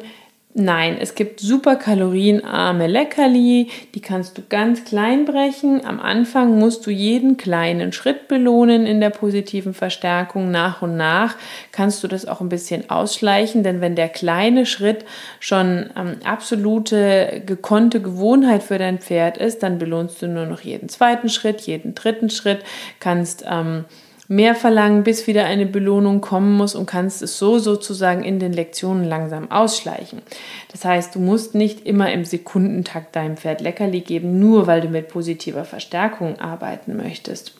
Nein, 0.52 0.96
es 1.00 1.14
gibt 1.14 1.38
super 1.38 1.76
kalorienarme 1.76 2.88
Leckerli, 2.88 3.68
die 3.94 4.00
kannst 4.00 4.36
du 4.36 4.42
ganz 4.48 4.84
klein 4.84 5.24
brechen. 5.24 5.84
Am 5.86 6.00
Anfang 6.00 6.58
musst 6.58 6.84
du 6.86 6.90
jeden 6.90 7.36
kleinen 7.36 7.92
Schritt 7.92 8.26
belohnen 8.26 8.84
in 8.84 9.00
der 9.00 9.10
positiven 9.10 9.74
Verstärkung. 9.74 10.50
Nach 10.50 10.82
und 10.82 10.96
nach 10.96 11.36
kannst 11.70 12.02
du 12.02 12.08
das 12.08 12.26
auch 12.26 12.40
ein 12.40 12.48
bisschen 12.48 12.90
ausschleichen, 12.90 13.62
denn 13.62 13.80
wenn 13.80 13.94
der 13.94 14.08
kleine 14.08 14.66
Schritt 14.66 15.04
schon 15.38 15.90
ähm, 15.96 16.16
absolute 16.24 17.42
gekonnte 17.46 18.02
Gewohnheit 18.02 18.64
für 18.64 18.78
dein 18.78 18.98
Pferd 18.98 19.38
ist, 19.38 19.62
dann 19.62 19.78
belohnst 19.78 20.20
du 20.20 20.26
nur 20.26 20.46
noch 20.46 20.62
jeden 20.62 20.88
zweiten 20.88 21.28
Schritt, 21.28 21.60
jeden 21.60 21.94
dritten 21.94 22.28
Schritt, 22.28 22.64
kannst 22.98 23.44
ähm, 23.48 23.84
mehr 24.30 24.54
verlangen, 24.54 25.02
bis 25.02 25.26
wieder 25.26 25.44
eine 25.44 25.66
Belohnung 25.66 26.20
kommen 26.20 26.56
muss 26.56 26.76
und 26.76 26.86
kannst 26.86 27.20
es 27.20 27.36
so 27.36 27.58
sozusagen 27.58 28.22
in 28.22 28.38
den 28.38 28.52
Lektionen 28.52 29.04
langsam 29.04 29.50
ausschleichen. 29.50 30.22
Das 30.70 30.84
heißt, 30.84 31.16
du 31.16 31.18
musst 31.18 31.56
nicht 31.56 31.84
immer 31.84 32.12
im 32.12 32.24
Sekundentakt 32.24 33.16
deinem 33.16 33.36
Pferd 33.36 33.60
Leckerli 33.60 34.02
geben, 34.02 34.38
nur 34.38 34.68
weil 34.68 34.82
du 34.82 34.88
mit 34.88 35.08
positiver 35.08 35.64
Verstärkung 35.64 36.38
arbeiten 36.38 36.96
möchtest. 36.96 37.54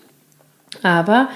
Aber 0.84 1.28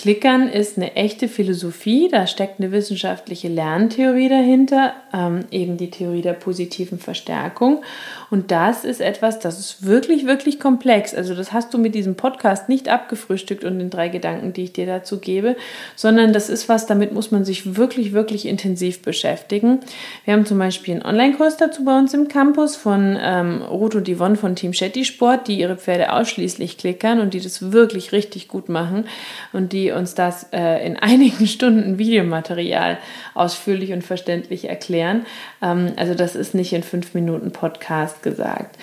Klickern 0.00 0.48
ist 0.48 0.76
eine 0.76 0.96
echte 0.96 1.28
Philosophie, 1.28 2.08
da 2.10 2.26
steckt 2.26 2.58
eine 2.58 2.72
wissenschaftliche 2.72 3.48
Lerntheorie 3.48 4.28
dahinter, 4.28 4.94
ähm, 5.12 5.44
eben 5.50 5.76
die 5.76 5.90
Theorie 5.90 6.22
der 6.22 6.32
positiven 6.32 6.98
Verstärkung. 6.98 7.82
Und 8.30 8.52
das 8.52 8.84
ist 8.84 9.00
etwas, 9.00 9.40
das 9.40 9.58
ist 9.58 9.84
wirklich, 9.84 10.24
wirklich 10.24 10.60
komplex. 10.60 11.14
Also 11.14 11.34
das 11.34 11.52
hast 11.52 11.74
du 11.74 11.78
mit 11.78 11.94
diesem 11.96 12.14
Podcast 12.14 12.68
nicht 12.68 12.88
abgefrühstückt 12.88 13.64
und 13.64 13.78
den 13.78 13.90
drei 13.90 14.08
Gedanken, 14.08 14.52
die 14.52 14.64
ich 14.64 14.72
dir 14.72 14.86
dazu 14.86 15.18
gebe, 15.18 15.56
sondern 15.96 16.32
das 16.32 16.48
ist 16.48 16.68
was, 16.68 16.86
damit 16.86 17.12
muss 17.12 17.32
man 17.32 17.44
sich 17.44 17.76
wirklich, 17.76 18.12
wirklich 18.12 18.46
intensiv 18.46 19.02
beschäftigen. 19.02 19.80
Wir 20.24 20.34
haben 20.34 20.46
zum 20.46 20.58
Beispiel 20.58 20.94
einen 20.94 21.04
Online-Kurs 21.04 21.56
dazu 21.56 21.84
bei 21.84 21.98
uns 21.98 22.14
im 22.14 22.28
Campus 22.28 22.76
von 22.76 23.18
ähm, 23.20 23.62
Ruth 23.62 23.96
und 23.96 24.08
Yvonne 24.08 24.36
von 24.36 24.54
Team 24.54 24.72
Shetty 24.72 25.04
Sport, 25.04 25.48
die 25.48 25.58
ihre 25.58 25.76
Pferde 25.76 26.12
ausschließlich 26.12 26.78
klickern 26.78 27.20
und 27.20 27.34
die 27.34 27.40
das 27.40 27.72
wirklich 27.72 28.12
richtig 28.12 28.46
gut 28.46 28.68
machen 28.68 29.06
und 29.52 29.72
die 29.72 29.90
uns 29.90 30.14
das 30.14 30.46
äh, 30.52 30.86
in 30.86 30.96
einigen 31.00 31.48
Stunden 31.48 31.98
Videomaterial 31.98 32.98
ausführlich 33.34 33.92
und 33.92 34.02
verständlich 34.02 34.68
erklären. 34.68 35.26
Ähm, 35.60 35.94
also 35.96 36.14
das 36.14 36.36
ist 36.36 36.54
nicht 36.54 36.72
in 36.72 36.84
fünf 36.84 37.14
Minuten 37.14 37.50
Podcast 37.50 38.19
gesagt. 38.22 38.76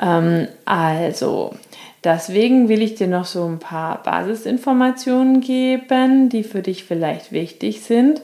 Ähm, 0.00 0.48
also 0.64 1.54
deswegen 2.02 2.68
will 2.68 2.82
ich 2.82 2.94
dir 2.94 3.08
noch 3.08 3.24
so 3.24 3.44
ein 3.46 3.58
paar 3.58 4.02
Basisinformationen 4.02 5.40
geben, 5.40 6.28
die 6.28 6.42
für 6.42 6.62
dich 6.62 6.84
vielleicht 6.84 7.32
wichtig 7.32 7.82
sind. 7.82 8.22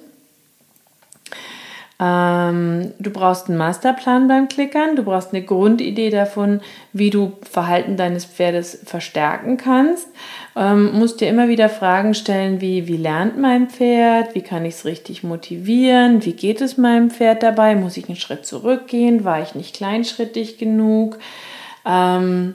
Ähm, 2.02 2.92
du 2.99 3.11
brauchst 3.11 3.49
einen 3.49 3.59
Masterplan 3.59 4.26
beim 4.26 4.49
Klickern, 4.49 4.97
du 4.97 5.02
brauchst 5.02 5.35
eine 5.35 5.45
Grundidee 5.45 6.09
davon, 6.09 6.62
wie 6.95 7.11
du 7.11 7.33
Verhalten 7.42 7.99
deines 7.99 8.25
Pferdes 8.25 8.80
verstärken 8.87 9.59
kannst. 9.59 10.09
Ähm, 10.57 10.99
musst 10.99 11.21
dir 11.21 11.28
immer 11.28 11.49
wieder 11.49 11.69
Fragen 11.69 12.14
stellen, 12.14 12.62
wie, 12.62 12.88
wie 12.88 12.97
lernt 12.97 13.38
mein 13.38 13.69
Pferd, 13.69 14.35
wie 14.35 14.40
kann 14.40 14.64
ich 14.64 14.76
es 14.76 14.85
richtig 14.87 15.23
motivieren, 15.25 16.25
wie 16.25 16.33
geht 16.33 16.62
es 16.62 16.78
meinem 16.78 17.11
Pferd 17.11 17.42
dabei, 17.42 17.75
muss 17.75 17.99
ich 17.99 18.09
einen 18.09 18.16
Schritt 18.16 18.47
zurückgehen, 18.47 19.25
war 19.25 19.42
ich 19.42 19.54
nicht 19.54 19.76
kleinschrittig 19.76 20.57
genug. 20.57 21.19
Ähm, 21.85 22.54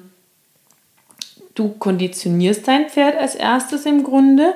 du 1.54 1.70
konditionierst 1.70 2.68
dein 2.68 2.90
Pferd 2.90 3.16
als 3.16 3.36
erstes 3.36 3.86
im 3.86 4.04
Grunde 4.04 4.56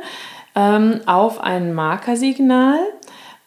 ähm, 0.55 1.01
auf 1.05 1.41
ein 1.41 1.74
Markersignal 1.74 2.79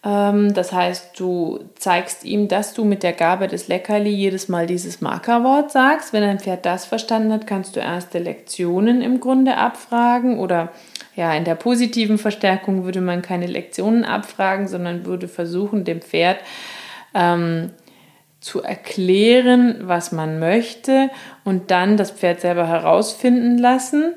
das 0.04 0.72
heißt, 0.72 1.18
du 1.20 1.60
zeigst 1.76 2.24
ihm, 2.24 2.48
dass 2.48 2.74
du 2.74 2.84
mit 2.84 3.04
der 3.04 3.12
Gabe 3.12 3.46
des 3.46 3.68
Leckerli 3.68 4.10
jedes 4.10 4.48
Mal 4.48 4.66
dieses 4.66 5.00
Markerwort 5.00 5.70
sagst. 5.70 6.12
Wenn 6.12 6.24
ein 6.24 6.40
Pferd 6.40 6.66
das 6.66 6.86
verstanden 6.86 7.32
hat, 7.32 7.46
kannst 7.46 7.76
du 7.76 7.80
erste 7.80 8.18
Lektionen 8.18 9.00
im 9.00 9.20
Grunde 9.20 9.56
abfragen 9.56 10.40
oder 10.40 10.72
ja, 11.14 11.32
in 11.34 11.44
der 11.44 11.54
positiven 11.54 12.18
Verstärkung 12.18 12.84
würde 12.84 13.00
man 13.00 13.22
keine 13.22 13.46
Lektionen 13.46 14.04
abfragen, 14.04 14.66
sondern 14.66 15.06
würde 15.06 15.28
versuchen, 15.28 15.84
dem 15.84 16.00
Pferd 16.00 16.38
ähm, 17.14 17.70
zu 18.40 18.60
erklären, 18.60 19.82
was 19.82 20.10
man 20.10 20.40
möchte 20.40 21.10
und 21.44 21.70
dann 21.70 21.96
das 21.96 22.10
Pferd 22.10 22.40
selber 22.40 22.66
herausfinden 22.66 23.56
lassen 23.56 24.14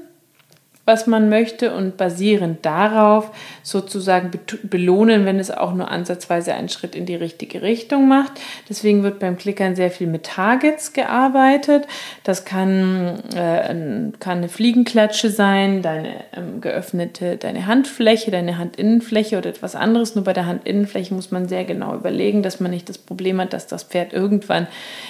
was 0.86 1.08
man 1.08 1.30
möchte 1.30 1.74
und 1.74 1.98
basierend 1.98 2.64
darauf 2.64 3.32
sozusagen 3.64 4.32
belohnen, 4.64 5.26
wenn 5.26 5.40
es 5.40 5.50
auch 5.50 5.74
nur 5.74 5.90
ansatzweise 5.90 6.54
einen 6.54 6.70
Schritt 6.70 6.96
in 6.96 7.08
die 7.08 7.16
richtige 7.16 7.64
Richtung 7.64 8.08
macht. 8.08 8.34
Deswegen 8.70 9.02
wird 9.02 9.18
beim 9.18 9.36
Klickern 9.36 9.76
sehr 9.76 9.90
viel 9.90 10.06
mit 10.06 10.24
Targets 10.24 10.94
gearbeitet. 10.94 11.88
Das 12.24 12.46
kann, 12.46 13.20
äh, 13.36 14.12
kann 14.20 14.38
eine 14.38 14.50
Fliegenklatsche 14.50 15.32
sein, 15.32 15.82
deine 15.82 16.24
ähm, 16.36 16.62
geöffnete, 16.62 17.38
deine 17.38 17.66
Handfläche, 17.66 18.30
deine 18.30 18.60
Handinnenfläche 18.60 19.40
oder 19.40 19.50
etwas 19.50 19.76
anderes. 19.76 20.14
Nur 20.14 20.24
bei 20.24 20.34
der 20.34 20.46
Handinnenfläche 20.46 21.16
muss 21.16 21.32
man 21.32 21.48
sehr 21.48 21.64
genau 21.64 21.96
überlegen, 21.96 22.44
dass 22.44 22.60
man 22.60 22.70
nicht 22.70 22.90
das 22.90 23.00
Problem 23.00 23.42
hat, 23.42 23.54
dass 23.54 23.66
das 23.66 23.84
Pferd 23.84 24.14
irgendwann, 24.14 24.68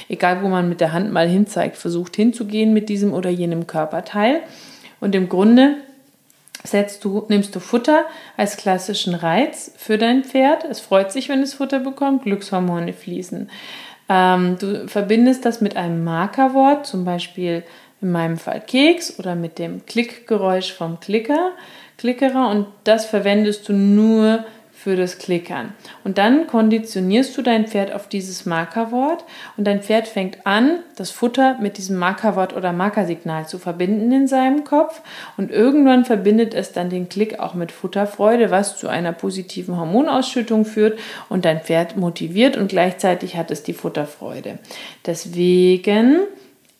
egal 0.07 0.41
wo 0.41 0.47
man 0.47 0.69
mit 0.69 0.79
der 0.79 0.93
Hand 0.93 1.11
mal 1.11 1.27
hinzeigt, 1.27 1.75
versucht 1.75 2.15
hinzugehen 2.15 2.73
mit 2.73 2.87
diesem 2.87 3.13
oder 3.13 3.29
jenem 3.29 3.67
Körperteil. 3.67 4.41
Und 4.99 5.15
im 5.15 5.29
Grunde 5.29 5.77
du, 7.01 7.25
nimmst 7.29 7.55
du 7.55 7.59
Futter 7.59 8.05
als 8.37 8.57
klassischen 8.57 9.13
Reiz 9.13 9.71
für 9.77 9.97
dein 9.97 10.23
Pferd. 10.23 10.63
Es 10.63 10.79
freut 10.79 11.11
sich, 11.11 11.29
wenn 11.29 11.41
es 11.41 11.53
Futter 11.53 11.79
bekommt, 11.79 12.23
Glückshormone 12.23 12.93
fließen. 12.93 13.49
Ähm, 14.09 14.57
du 14.59 14.87
verbindest 14.87 15.45
das 15.45 15.61
mit 15.61 15.77
einem 15.77 16.03
Markerwort, 16.03 16.85
zum 16.85 17.05
Beispiel 17.05 17.63
in 18.01 18.11
meinem 18.11 18.37
Fall 18.37 18.61
Keks 18.61 19.19
oder 19.19 19.35
mit 19.35 19.57
dem 19.57 19.85
Klickgeräusch 19.85 20.73
vom 20.73 20.99
Klicker, 20.99 21.51
Klickerer 21.97 22.49
und 22.49 22.67
das 22.83 23.05
verwendest 23.05 23.69
du 23.69 23.73
nur 23.73 24.45
für 24.85 24.95
das 24.95 25.17
Klickern. 25.17 25.73
Und 26.03 26.19
dann 26.19 26.45
konditionierst 26.45 27.35
du 27.35 27.41
dein 27.41 27.65
Pferd 27.65 27.91
auf 27.91 28.07
dieses 28.07 28.45
Markerwort 28.45 29.25
und 29.57 29.65
dein 29.65 29.81
Pferd 29.81 30.07
fängt 30.07 30.45
an, 30.45 30.77
das 30.95 31.09
Futter 31.09 31.57
mit 31.59 31.79
diesem 31.79 31.97
Markerwort 31.97 32.55
oder 32.55 32.71
Markersignal 32.71 33.47
zu 33.47 33.57
verbinden 33.57 34.11
in 34.11 34.27
seinem 34.27 34.63
Kopf 34.63 35.01
und 35.37 35.49
irgendwann 35.49 36.05
verbindet 36.05 36.53
es 36.53 36.71
dann 36.71 36.91
den 36.91 37.09
Klick 37.09 37.39
auch 37.39 37.55
mit 37.55 37.71
Futterfreude, 37.71 38.51
was 38.51 38.77
zu 38.77 38.87
einer 38.87 39.11
positiven 39.11 39.75
Hormonausschüttung 39.75 40.65
führt 40.65 40.99
und 41.29 41.45
dein 41.45 41.61
Pferd 41.61 41.97
motiviert 41.97 42.55
und 42.55 42.67
gleichzeitig 42.67 43.37
hat 43.37 43.49
es 43.49 43.63
die 43.63 43.73
Futterfreude. 43.73 44.59
Deswegen 45.03 46.19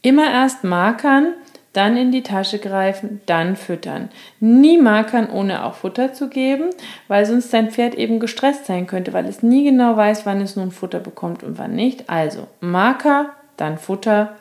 immer 0.04 0.32
erst 0.32 0.64
markern, 0.64 1.34
dann 1.75 1.98
in 1.98 2.12
die 2.12 2.24
Tasche 2.24 2.60
greifen, 2.60 3.22
dann 3.25 3.55
füttern. 3.55 4.10
Nie 4.39 4.77
markern, 4.77 5.29
ohne 5.29 5.65
auch 5.65 5.75
Futter 5.75 6.13
zu 6.13 6.29
geben, 6.29 6.70
weil 7.08 7.25
sonst 7.25 7.53
dein 7.53 7.72
Pferd 7.72 7.96
eben 7.96 8.20
gestresst 8.20 8.65
sein 8.65 8.88
könnte, 8.88 9.13
weil 9.13 9.25
es 9.25 9.44
nie 9.44 9.63
genau 9.63 9.98
weiß, 9.98 10.25
wann 10.25 10.41
es 10.41 10.55
nun 10.55 10.72
Futter 10.72 11.00
bekommt 11.00 11.44
und 11.44 11.58
wann 11.58 11.75
nicht. 11.75 12.10
Also 12.10 12.48
Marker, 12.62 13.32
dann 13.58 13.77
Futter 13.77 14.36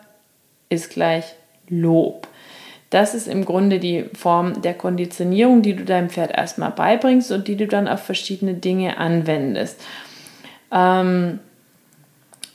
ist 0.69 0.91
gleich 0.91 1.35
Lob. 1.69 2.29
Das 2.91 3.15
ist 3.15 3.27
im 3.27 3.45
Grunde 3.45 3.81
die 3.81 4.05
Form 4.15 4.63
der 4.63 4.75
Konditionierung, 4.75 5.63
die 5.63 5.75
du 5.75 5.85
deinem 5.85 6.11
Pferd 6.11 6.31
erstmal 6.37 6.71
beibringst 6.71 7.33
und 7.33 7.49
die 7.49 7.57
du 7.57 7.67
dann 7.67 7.89
auf 7.89 8.01
verschiedene 8.01 8.55
Dinge 8.55 8.99
anwendest. 8.99 9.83
Ähm, 10.71 11.41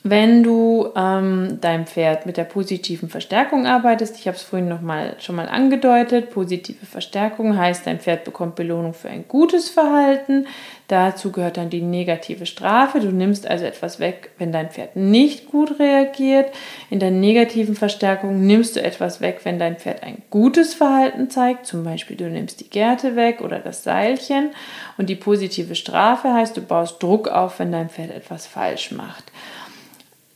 wenn 0.02 0.42
du 0.42 0.88
ähm, 0.96 1.58
deinem 1.60 1.86
Pferd 1.86 2.24
mit 2.24 2.38
der 2.38 2.44
positiven 2.44 3.10
Verstärkung 3.10 3.66
arbeitest, 3.66 4.18
ich 4.18 4.26
habe 4.26 4.36
es 4.36 4.42
vorhin 4.42 4.66
noch 4.66 4.80
mal, 4.80 5.16
schon 5.18 5.36
mal 5.36 5.46
angedeutet, 5.46 6.30
positive 6.30 6.86
Verstärkung 6.86 7.58
heißt, 7.58 7.86
dein 7.86 8.00
Pferd 8.00 8.24
bekommt 8.24 8.54
Belohnung 8.54 8.94
für 8.94 9.10
ein 9.10 9.26
gutes 9.28 9.68
Verhalten. 9.68 10.46
Dazu 10.88 11.30
gehört 11.32 11.58
dann 11.58 11.68
die 11.68 11.82
negative 11.82 12.46
Strafe. 12.46 12.98
Du 12.98 13.12
nimmst 13.12 13.46
also 13.46 13.66
etwas 13.66 14.00
weg, 14.00 14.30
wenn 14.38 14.52
dein 14.52 14.70
Pferd 14.70 14.96
nicht 14.96 15.50
gut 15.50 15.78
reagiert. 15.78 16.50
In 16.88 16.98
der 16.98 17.10
negativen 17.10 17.76
Verstärkung 17.76 18.46
nimmst 18.46 18.76
du 18.76 18.82
etwas 18.82 19.20
weg, 19.20 19.40
wenn 19.44 19.58
dein 19.58 19.76
Pferd 19.76 20.02
ein 20.02 20.22
gutes 20.30 20.72
Verhalten 20.72 21.28
zeigt. 21.28 21.66
Zum 21.66 21.84
Beispiel, 21.84 22.16
du 22.16 22.28
nimmst 22.30 22.60
die 22.60 22.70
Gerte 22.70 23.16
weg 23.16 23.42
oder 23.42 23.58
das 23.58 23.84
Seilchen. 23.84 24.50
Und 24.96 25.10
die 25.10 25.14
positive 25.14 25.74
Strafe 25.74 26.32
heißt, 26.32 26.56
du 26.56 26.62
baust 26.62 27.02
Druck 27.02 27.28
auf, 27.28 27.58
wenn 27.58 27.70
dein 27.70 27.90
Pferd 27.90 28.10
etwas 28.10 28.46
falsch 28.46 28.92
macht. 28.92 29.24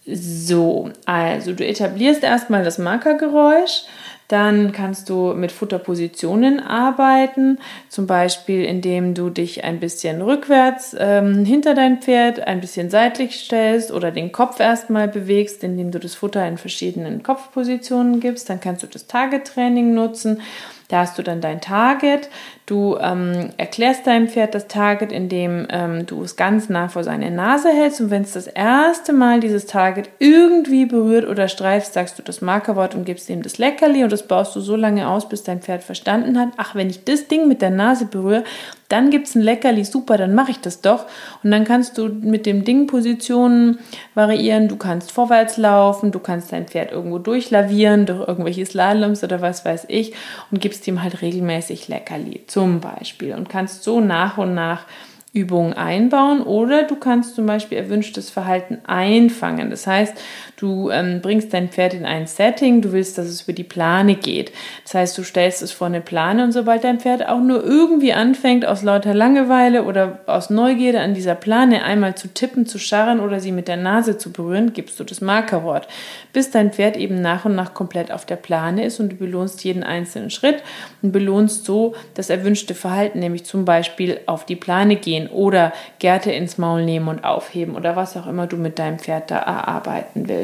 So, 0.07 0.91
also 1.07 1.55
du 1.55 1.67
etablierst 1.67 2.23
erstmal 2.23 2.63
das 2.63 2.79
Markergeräusch, 2.79 3.85
dann 4.29 4.73
kannst 4.73 5.11
du 5.11 5.35
mit 5.35 5.53
Futterpositionen 5.53 6.61
arbeiten, 6.61 7.59
zum 7.89 8.07
Beispiel 8.07 8.65
indem 8.65 9.15
du 9.15 9.29
dich 9.31 9.65
ein 9.65 9.81
bisschen 9.81 10.23
rückwärts 10.23 10.97
ähm, 10.99 11.45
hinter 11.45 11.75
dein 11.75 12.01
Pferd, 12.01 12.47
ein 12.47 12.61
bisschen 12.61 12.91
seitlich 12.91 13.37
stellst 13.37 13.93
oder 13.93 14.11
den 14.11 14.33
Kopf 14.33 14.61
erstmal 14.61 15.09
bewegst, 15.09 15.63
indem 15.63 15.91
du 15.91 15.99
das 15.99 16.15
Futter 16.15 16.47
in 16.47 16.57
verschiedenen 16.57 17.23
Kopfpositionen 17.23 18.21
gibst. 18.21 18.49
Dann 18.49 18.61
kannst 18.61 18.83
du 18.83 18.87
das 18.87 19.07
Target-Training 19.07 19.95
nutzen 19.95 20.41
da 20.89 20.99
hast 21.01 21.19
du 21.19 21.23
dann 21.23 21.41
dein 21.41 21.61
Target. 21.61 22.29
Du 22.67 22.97
ähm, 22.99 23.51
erklärst 23.59 24.07
deinem 24.07 24.29
Pferd 24.29 24.55
das 24.55 24.69
Target, 24.69 25.13
indem 25.13 25.67
ähm, 25.71 26.07
du 26.07 26.23
es 26.23 26.37
ganz 26.37 26.69
nah 26.69 26.89
vor 26.89 27.05
seine 27.05 27.31
Nase 27.31 27.71
hältst. 27.71 28.01
Und 28.01 28.11
wenn 28.11 28.23
es 28.23 28.33
das 28.33 28.47
erste 28.47 29.13
Mal 29.13 29.41
dieses 29.41 29.67
Target 29.67 30.09
irgendwie 30.19 30.87
berührt 30.87 31.29
oder 31.29 31.49
streifst, 31.49 31.93
sagst 31.93 32.19
du 32.19 32.23
das 32.23 32.41
Markerwort 32.41 32.95
und 32.95 33.05
gibst 33.05 33.29
ihm 33.29 33.43
das 33.43 33.59
Leckerli. 33.59 34.03
Und 34.03 34.13
das 34.13 34.27
baust 34.27 34.57
du 34.57 34.61
so 34.61 34.77
lange 34.77 35.09
aus, 35.09 35.29
bis 35.29 35.43
dein 35.43 35.61
Pferd 35.61 35.83
verstanden 35.83 36.39
hat. 36.39 36.51
Ach, 36.57 36.75
wenn 36.75 36.89
ich 36.89 37.05
das 37.05 37.29
Ding 37.29 37.49
mit 37.49 37.61
der 37.61 37.71
Nase 37.71 38.07
berühre, 38.07 38.45
dann 38.89 39.11
gibt 39.11 39.27
es 39.27 39.35
ein 39.35 39.43
Leckerli, 39.43 39.85
super, 39.85 40.19
dann 40.19 40.35
mache 40.35 40.53
ich 40.53 40.61
das 40.61 40.81
doch. 40.81 41.07
Und 41.43 41.51
dann 41.51 41.65
kannst 41.65 41.99
du 41.99 42.09
mit 42.09 42.47
dem 42.47 42.65
Ding 42.65 42.87
Positionen 42.87 43.79
variieren. 44.15 44.69
Du 44.69 44.77
kannst 44.77 45.11
vorwärts 45.11 45.57
laufen, 45.57 46.13
du 46.13 46.19
kannst 46.19 46.53
dein 46.53 46.67
Pferd 46.67 46.93
irgendwo 46.93 47.19
durchlavieren, 47.19 48.07
durch 48.07 48.29
irgendwelche 48.29 48.65
Slaloms 48.65 49.25
oder 49.25 49.41
was 49.41 49.65
weiß 49.65 49.87
ich 49.89 50.13
und 50.51 50.61
gibst 50.61 50.84
ihm 50.89 51.03
halt 51.03 51.23
regelmäßig 51.23 51.89
Leckerli 51.89 52.45
zum 52.47 52.81
Beispiel 52.81 53.35
und 53.35 53.49
kannst 53.49 53.83
so 53.83 54.01
nach 54.01 54.39
und 54.39 54.55
nach 54.55 54.87
Übungen 55.35 55.73
einbauen 55.73 56.43
oder 56.43 56.85
du 56.85 56.95
kannst 56.95 57.35
zum 57.35 57.47
Beispiel 57.47 57.77
erwünschtes 57.77 58.31
Verhalten 58.31 58.79
einfangen. 58.87 59.69
Das 59.69 59.87
heißt, 59.87 60.15
du 60.57 60.91
ähm, 60.91 61.21
bringst 61.21 61.53
dein 61.53 61.69
Pferd 61.69 61.95
in 61.95 62.05
ein 62.05 62.27
Setting, 62.27 62.81
du 62.83 62.93
willst, 62.93 63.19
dass 63.19 63.27
es 63.27 63.43
über 63.43 63.53
die 63.53 63.65
Plane 63.65 64.15
geht. 64.15 64.53
Das 64.85 64.95
heißt, 64.95 65.19
du 65.19 65.23
stellst 65.23 65.63
es 65.63 65.73
vor 65.73 65.87
eine 65.87 66.01
Plane 66.01 66.45
und 66.45 66.53
sobald 66.53 66.85
dein 66.85 67.01
Pferd 67.01 67.29
auch 67.29 67.41
nur 67.41 67.65
irgendwie 67.65 68.13
anfängt, 68.13 68.65
aus 68.67 68.83
lauter 68.83 69.15
Langeweile 69.15 69.85
oder 69.85 70.21
aus 70.27 70.51
Neugierde 70.51 71.01
an 71.01 71.15
dieser 71.15 71.35
Plane 71.35 71.83
einmal 71.85 72.15
zu 72.15 72.29
tippen, 72.29 72.67
zu 72.67 72.79
scharren 72.79 73.21
oder 73.21 73.41
sie 73.41 73.53
mit 73.53 73.69
der 73.69 73.77
Nase 73.77 74.19
zu 74.19 74.33
berühren, 74.33 74.73
gibst 74.73 75.01
du 75.01 75.05
das 75.05 75.21
Markerwort, 75.21 75.89
bis 76.33 76.51
dein 76.51 76.73
Pferd 76.73 76.97
eben 76.97 77.21
nach 77.21 77.45
und 77.45 77.55
nach 77.55 77.75
komplett 77.75 78.13
auf 78.13 78.25
der 78.25 78.37
Plane 78.37 78.85
ist 78.85 79.01
und 79.01 79.13
du 79.13 79.17
belohnst 79.17 79.65
jeden 79.65 79.83
einzelnen 79.83 80.31
Schritt 80.31 80.63
und 81.03 81.13
belohnst 81.13 81.65
so 81.65 81.95
das 82.15 82.31
erwünschte 82.31 82.75
Verhalten, 82.75 83.19
nämlich 83.19 83.45
zum 83.45 83.65
Beispiel 83.65 84.21
auf 84.27 84.47
die 84.47 84.57
Plane 84.57 84.97
gehen 84.97 85.29
oder 85.29 85.73
Gerte 85.99 86.33
ins 86.33 86.59
Maul 86.59 86.85
nehmen 86.85 87.09
und 87.09 87.25
aufheben 87.25 87.75
oder 87.75 87.97
was 87.97 88.17
auch 88.17 88.27
immer 88.27 88.47
du 88.47 88.57
mit 88.57 88.79
deinem 88.79 88.99
Pferd 88.99 89.31
da 89.31 89.39
erarbeiten 89.39 90.29
willst. 90.29 90.44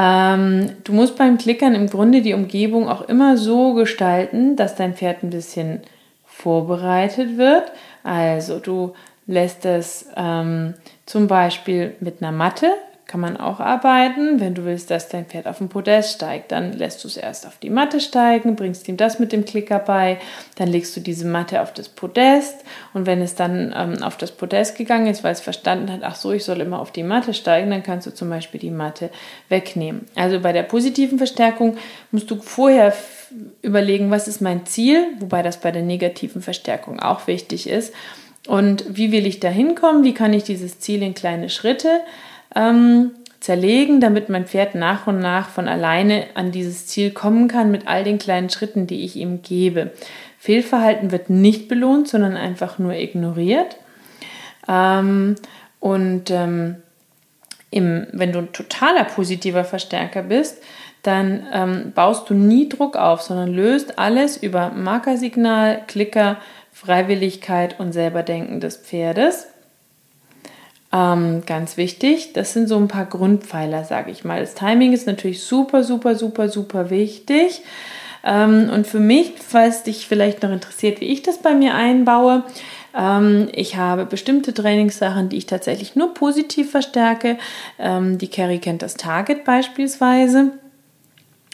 Ähm, 0.00 0.70
du 0.84 0.94
musst 0.94 1.16
beim 1.16 1.36
Klickern 1.36 1.74
im 1.74 1.86
Grunde 1.86 2.22
die 2.22 2.32
Umgebung 2.32 2.88
auch 2.88 3.02
immer 3.02 3.36
so 3.36 3.74
gestalten, 3.74 4.56
dass 4.56 4.74
dein 4.74 4.94
Pferd 4.94 5.22
ein 5.22 5.28
bisschen 5.28 5.82
vorbereitet 6.24 7.36
wird. 7.36 7.70
Also 8.02 8.60
du 8.60 8.94
lässt 9.26 9.66
es 9.66 10.06
ähm, 10.16 10.72
zum 11.04 11.26
Beispiel 11.26 11.96
mit 12.00 12.22
einer 12.22 12.32
Matte 12.32 12.72
kann 13.10 13.18
man 13.18 13.36
auch 13.36 13.58
arbeiten. 13.58 14.38
Wenn 14.38 14.54
du 14.54 14.64
willst, 14.64 14.88
dass 14.88 15.08
dein 15.08 15.26
Pferd 15.26 15.48
auf 15.48 15.58
dem 15.58 15.68
Podest 15.68 16.12
steigt, 16.12 16.52
dann 16.52 16.72
lässt 16.72 17.02
du 17.02 17.08
es 17.08 17.16
erst 17.16 17.44
auf 17.44 17.58
die 17.58 17.68
Matte 17.68 17.98
steigen, 17.98 18.54
bringst 18.54 18.86
ihm 18.86 18.96
das 18.96 19.18
mit 19.18 19.32
dem 19.32 19.44
Klicker 19.44 19.80
bei, 19.80 20.20
dann 20.54 20.68
legst 20.68 20.96
du 20.96 21.00
diese 21.00 21.26
Matte 21.26 21.60
auf 21.60 21.74
das 21.74 21.88
Podest 21.88 22.64
und 22.94 23.06
wenn 23.06 23.20
es 23.20 23.34
dann 23.34 23.74
ähm, 23.76 24.04
auf 24.04 24.16
das 24.16 24.30
Podest 24.30 24.78
gegangen 24.78 25.08
ist, 25.08 25.24
weil 25.24 25.32
es 25.32 25.40
verstanden 25.40 25.90
hat, 25.90 26.02
ach 26.04 26.14
so, 26.14 26.30
ich 26.30 26.44
soll 26.44 26.60
immer 26.60 26.78
auf 26.78 26.92
die 26.92 27.02
Matte 27.02 27.34
steigen, 27.34 27.72
dann 27.72 27.82
kannst 27.82 28.06
du 28.06 28.14
zum 28.14 28.30
Beispiel 28.30 28.60
die 28.60 28.70
Matte 28.70 29.10
wegnehmen. 29.48 30.06
Also 30.14 30.38
bei 30.38 30.52
der 30.52 30.62
positiven 30.62 31.18
Verstärkung 31.18 31.78
musst 32.12 32.30
du 32.30 32.36
vorher 32.36 32.94
überlegen, 33.60 34.12
was 34.12 34.28
ist 34.28 34.40
mein 34.40 34.66
Ziel, 34.66 35.04
wobei 35.18 35.42
das 35.42 35.56
bei 35.56 35.72
der 35.72 35.82
negativen 35.82 36.42
Verstärkung 36.42 37.00
auch 37.00 37.26
wichtig 37.26 37.68
ist. 37.68 37.92
Und 38.46 38.84
wie 38.88 39.10
will 39.10 39.26
ich 39.26 39.40
da 39.40 39.48
hinkommen? 39.48 40.04
Wie 40.04 40.14
kann 40.14 40.32
ich 40.32 40.44
dieses 40.44 40.78
Ziel 40.78 41.02
in 41.02 41.14
kleine 41.14 41.50
Schritte 41.50 42.00
ähm, 42.54 43.12
zerlegen, 43.40 44.00
damit 44.00 44.28
mein 44.28 44.46
Pferd 44.46 44.74
nach 44.74 45.06
und 45.06 45.18
nach 45.18 45.48
von 45.48 45.66
alleine 45.66 46.26
an 46.34 46.52
dieses 46.52 46.86
Ziel 46.86 47.10
kommen 47.10 47.48
kann 47.48 47.70
mit 47.70 47.88
all 47.88 48.04
den 48.04 48.18
kleinen 48.18 48.50
Schritten, 48.50 48.86
die 48.86 49.04
ich 49.04 49.16
ihm 49.16 49.42
gebe. 49.42 49.92
Fehlverhalten 50.38 51.10
wird 51.10 51.30
nicht 51.30 51.68
belohnt, 51.68 52.08
sondern 52.08 52.36
einfach 52.36 52.78
nur 52.78 52.94
ignoriert. 52.94 53.76
Ähm, 54.68 55.36
und 55.80 56.30
ähm, 56.30 56.76
im, 57.70 58.06
wenn 58.12 58.32
du 58.32 58.40
ein 58.40 58.52
totaler 58.52 59.04
positiver 59.04 59.64
Verstärker 59.64 60.22
bist, 60.22 60.62
dann 61.02 61.46
ähm, 61.52 61.92
baust 61.94 62.28
du 62.28 62.34
nie 62.34 62.68
Druck 62.68 62.96
auf, 62.96 63.22
sondern 63.22 63.52
löst 63.54 63.98
alles 63.98 64.36
über 64.36 64.70
Markersignal, 64.70 65.82
Klicker, 65.86 66.36
Freiwilligkeit 66.72 67.80
und 67.80 67.92
Selberdenken 67.92 68.60
des 68.60 68.76
Pferdes. 68.76 69.46
Ähm, 70.92 71.42
ganz 71.46 71.76
wichtig, 71.76 72.32
das 72.32 72.52
sind 72.52 72.68
so 72.68 72.76
ein 72.76 72.88
paar 72.88 73.06
Grundpfeiler, 73.06 73.84
sage 73.84 74.10
ich 74.10 74.24
mal. 74.24 74.40
Das 74.40 74.54
Timing 74.54 74.92
ist 74.92 75.06
natürlich 75.06 75.42
super, 75.42 75.84
super, 75.84 76.16
super, 76.16 76.48
super 76.48 76.90
wichtig. 76.90 77.62
Ähm, 78.24 78.70
und 78.72 78.86
für 78.86 78.98
mich, 78.98 79.34
falls 79.38 79.84
dich 79.84 80.06
vielleicht 80.06 80.42
noch 80.42 80.50
interessiert, 80.50 81.00
wie 81.00 81.06
ich 81.06 81.22
das 81.22 81.38
bei 81.38 81.54
mir 81.54 81.74
einbaue, 81.74 82.44
ähm, 82.96 83.48
ich 83.52 83.76
habe 83.76 84.04
bestimmte 84.04 84.52
Trainingssachen, 84.52 85.28
die 85.28 85.36
ich 85.36 85.46
tatsächlich 85.46 85.94
nur 85.94 86.12
positiv 86.12 86.70
verstärke. 86.70 87.38
Ähm, 87.78 88.18
die 88.18 88.28
Carrie 88.28 88.58
kennt 88.58 88.82
das 88.82 88.94
Target 88.94 89.44
beispielsweise. 89.44 90.52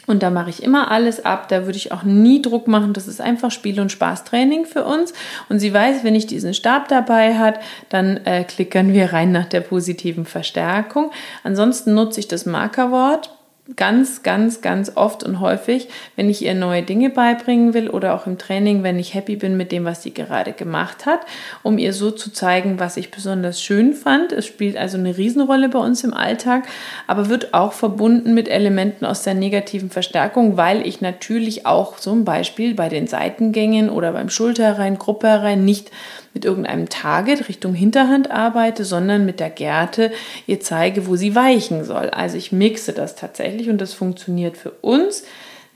Und 0.07 0.23
da 0.23 0.29
mache 0.29 0.49
ich 0.49 0.63
immer 0.63 0.89
alles 0.89 1.23
ab. 1.23 1.49
Da 1.49 1.65
würde 1.65 1.77
ich 1.77 1.91
auch 1.91 2.03
nie 2.03 2.41
Druck 2.41 2.67
machen. 2.67 2.93
Das 2.93 3.07
ist 3.07 3.21
einfach 3.21 3.51
Spiel- 3.51 3.79
und 3.79 3.91
Spaßtraining 3.91 4.65
für 4.65 4.85
uns. 4.85 5.13
Und 5.49 5.59
sie 5.59 5.73
weiß, 5.73 6.03
wenn 6.03 6.15
ich 6.15 6.25
diesen 6.25 6.53
Stab 6.53 6.87
dabei 6.87 7.37
hat, 7.37 7.59
dann 7.89 8.17
äh, 8.25 8.45
klickern 8.45 8.93
wir 8.93 9.11
rein 9.11 9.33
nach 9.33 9.45
der 9.45 9.61
positiven 9.61 10.25
Verstärkung. 10.25 11.11
Ansonsten 11.43 11.93
nutze 11.93 12.21
ich 12.21 12.27
das 12.29 12.45
Markerwort 12.45 13.36
ganz, 13.75 14.23
ganz, 14.23 14.61
ganz 14.61 14.93
oft 14.95 15.23
und 15.23 15.39
häufig, 15.39 15.89
wenn 16.15 16.29
ich 16.29 16.43
ihr 16.43 16.53
neue 16.53 16.83
Dinge 16.83 17.09
beibringen 17.09 17.73
will 17.73 17.89
oder 17.89 18.15
auch 18.15 18.25
im 18.25 18.37
Training, 18.37 18.83
wenn 18.83 18.97
ich 18.97 19.13
happy 19.13 19.35
bin 19.35 19.57
mit 19.57 19.71
dem, 19.71 19.85
was 19.85 20.03
sie 20.03 20.13
gerade 20.13 20.53
gemacht 20.53 21.05
hat, 21.05 21.19
um 21.63 21.77
ihr 21.77 21.93
so 21.93 22.11
zu 22.11 22.31
zeigen, 22.31 22.79
was 22.79 22.97
ich 22.97 23.11
besonders 23.11 23.61
schön 23.61 23.93
fand. 23.93 24.31
Es 24.31 24.45
spielt 24.45 24.77
also 24.77 24.97
eine 24.97 25.17
Riesenrolle 25.17 25.69
bei 25.69 25.79
uns 25.79 26.03
im 26.03 26.13
Alltag, 26.13 26.67
aber 27.07 27.29
wird 27.29 27.53
auch 27.53 27.73
verbunden 27.73 28.33
mit 28.33 28.47
Elementen 28.47 29.05
aus 29.05 29.23
der 29.23 29.33
negativen 29.33 29.89
Verstärkung, 29.89 30.55
weil 30.55 30.85
ich 30.87 31.01
natürlich 31.01 31.65
auch 31.65 31.97
zum 31.97 32.23
Beispiel 32.23 32.73
bei 32.73 32.89
den 32.89 33.07
Seitengängen 33.07 33.89
oder 33.89 34.13
beim 34.13 34.29
Schulter 34.29 34.63
herein, 34.63 34.97
Gruppe 34.97 35.27
herein 35.27 35.65
nicht 35.65 35.91
mit 36.37 36.45
irgendeinem 36.45 36.87
Target 36.87 37.49
Richtung 37.49 37.73
Hinterhand 37.73 38.29
arbeite, 38.29 38.85
sondern 38.85 39.25
mit 39.25 39.39
der 39.39 39.49
Gerte 39.49 40.11
ihr 40.45 40.59
zeige, 40.59 41.07
wo 41.07 41.15
sie 41.15 41.33
weichen 41.33 41.83
soll. 41.83 42.11
Also 42.11 42.37
ich 42.37 42.51
mixe 42.51 42.93
das 42.93 43.15
tatsächlich 43.15 43.71
und 43.71 43.81
das 43.81 43.95
funktioniert 43.95 44.55
für 44.55 44.69
uns 44.69 45.23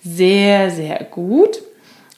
sehr, 0.04 0.69
sehr 0.69 1.04
gut. 1.04 1.63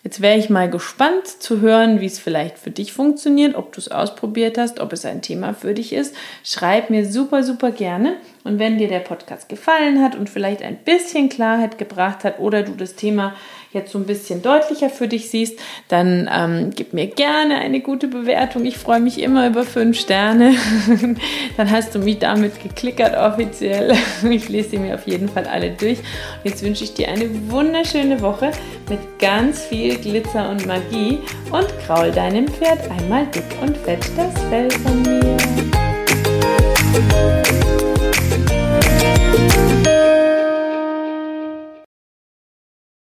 Jetzt 0.04 0.20
wäre 0.20 0.38
ich 0.38 0.50
mal 0.50 0.70
gespannt 0.70 1.26
zu 1.26 1.62
hören, 1.62 2.02
wie 2.02 2.06
es 2.06 2.20
vielleicht 2.20 2.60
für 2.60 2.70
dich 2.70 2.92
funktioniert, 2.92 3.56
ob 3.56 3.72
du 3.72 3.80
es 3.80 3.90
ausprobiert 3.90 4.58
hast, 4.58 4.82
ob 4.82 4.92
es 4.92 5.06
ein 5.06 5.22
Thema 5.22 5.54
für 5.54 5.74
dich 5.74 5.94
ist. 5.94 6.14
Schreib 6.44 6.90
mir 6.90 7.10
super, 7.10 7.44
super 7.44 7.72
gerne. 7.72 8.18
Und 8.44 8.60
wenn 8.60 8.78
dir 8.78 8.88
der 8.88 9.00
Podcast 9.00 9.48
gefallen 9.48 10.02
hat 10.02 10.16
und 10.16 10.30
vielleicht 10.30 10.62
ein 10.64 10.78
bisschen 10.78 11.30
Klarheit 11.30 11.78
gebracht 11.78 12.24
hat 12.24 12.40
oder 12.40 12.64
du 12.64 12.74
das 12.74 12.96
Thema 12.96 13.34
jetzt 13.72 13.92
so 13.92 13.98
ein 13.98 14.06
bisschen 14.06 14.42
deutlicher 14.42 14.90
für 14.90 15.08
dich 15.08 15.30
siehst, 15.30 15.60
dann 15.88 16.30
ähm, 16.32 16.72
gib 16.76 16.94
mir 16.94 17.08
gerne 17.08 17.56
eine 17.56 17.80
gute 17.80 18.08
Bewertung. 18.08 18.66
Ich 18.66 18.78
freue 18.78 19.00
mich 19.00 19.20
immer 19.22 19.48
über 19.48 19.64
fünf 19.64 20.00
Sterne. 20.00 20.56
dann 21.58 21.72
hast 21.72 21.96
du 21.96 22.00
mich 22.00 22.20
damit 22.20 22.62
geklickert 22.62 23.18
offiziell. 23.18 23.94
Ich 24.34 24.50
lese 24.50 24.72
sie 24.72 24.78
mir 24.78 24.96
auf 24.96 25.08
jeden 25.08 25.30
Fall 25.30 25.46
alle 25.46 25.72
durch. 25.72 26.00
Und 26.00 26.46
jetzt 26.46 26.64
wünsche 26.64 26.84
ich 26.84 26.94
dir 26.94 27.08
eine 27.08 27.30
wunderschöne 27.52 28.22
Woche 28.22 28.52
mit 28.90 29.00
ganz 29.20 29.62
viel 29.62 29.98
Glitzer 29.98 30.50
und 30.50 30.66
Magie 30.66 31.20
und 31.52 31.68
kraul 31.86 32.12
deinem 32.12 32.48
Pferd 32.48 32.80
einmal 32.90 33.26
dick 33.28 33.44
und 33.62 33.78
fett 33.78 34.04
das 34.18 34.34
Fell 34.50 34.72
von 34.72 35.02
mir. 35.04 35.38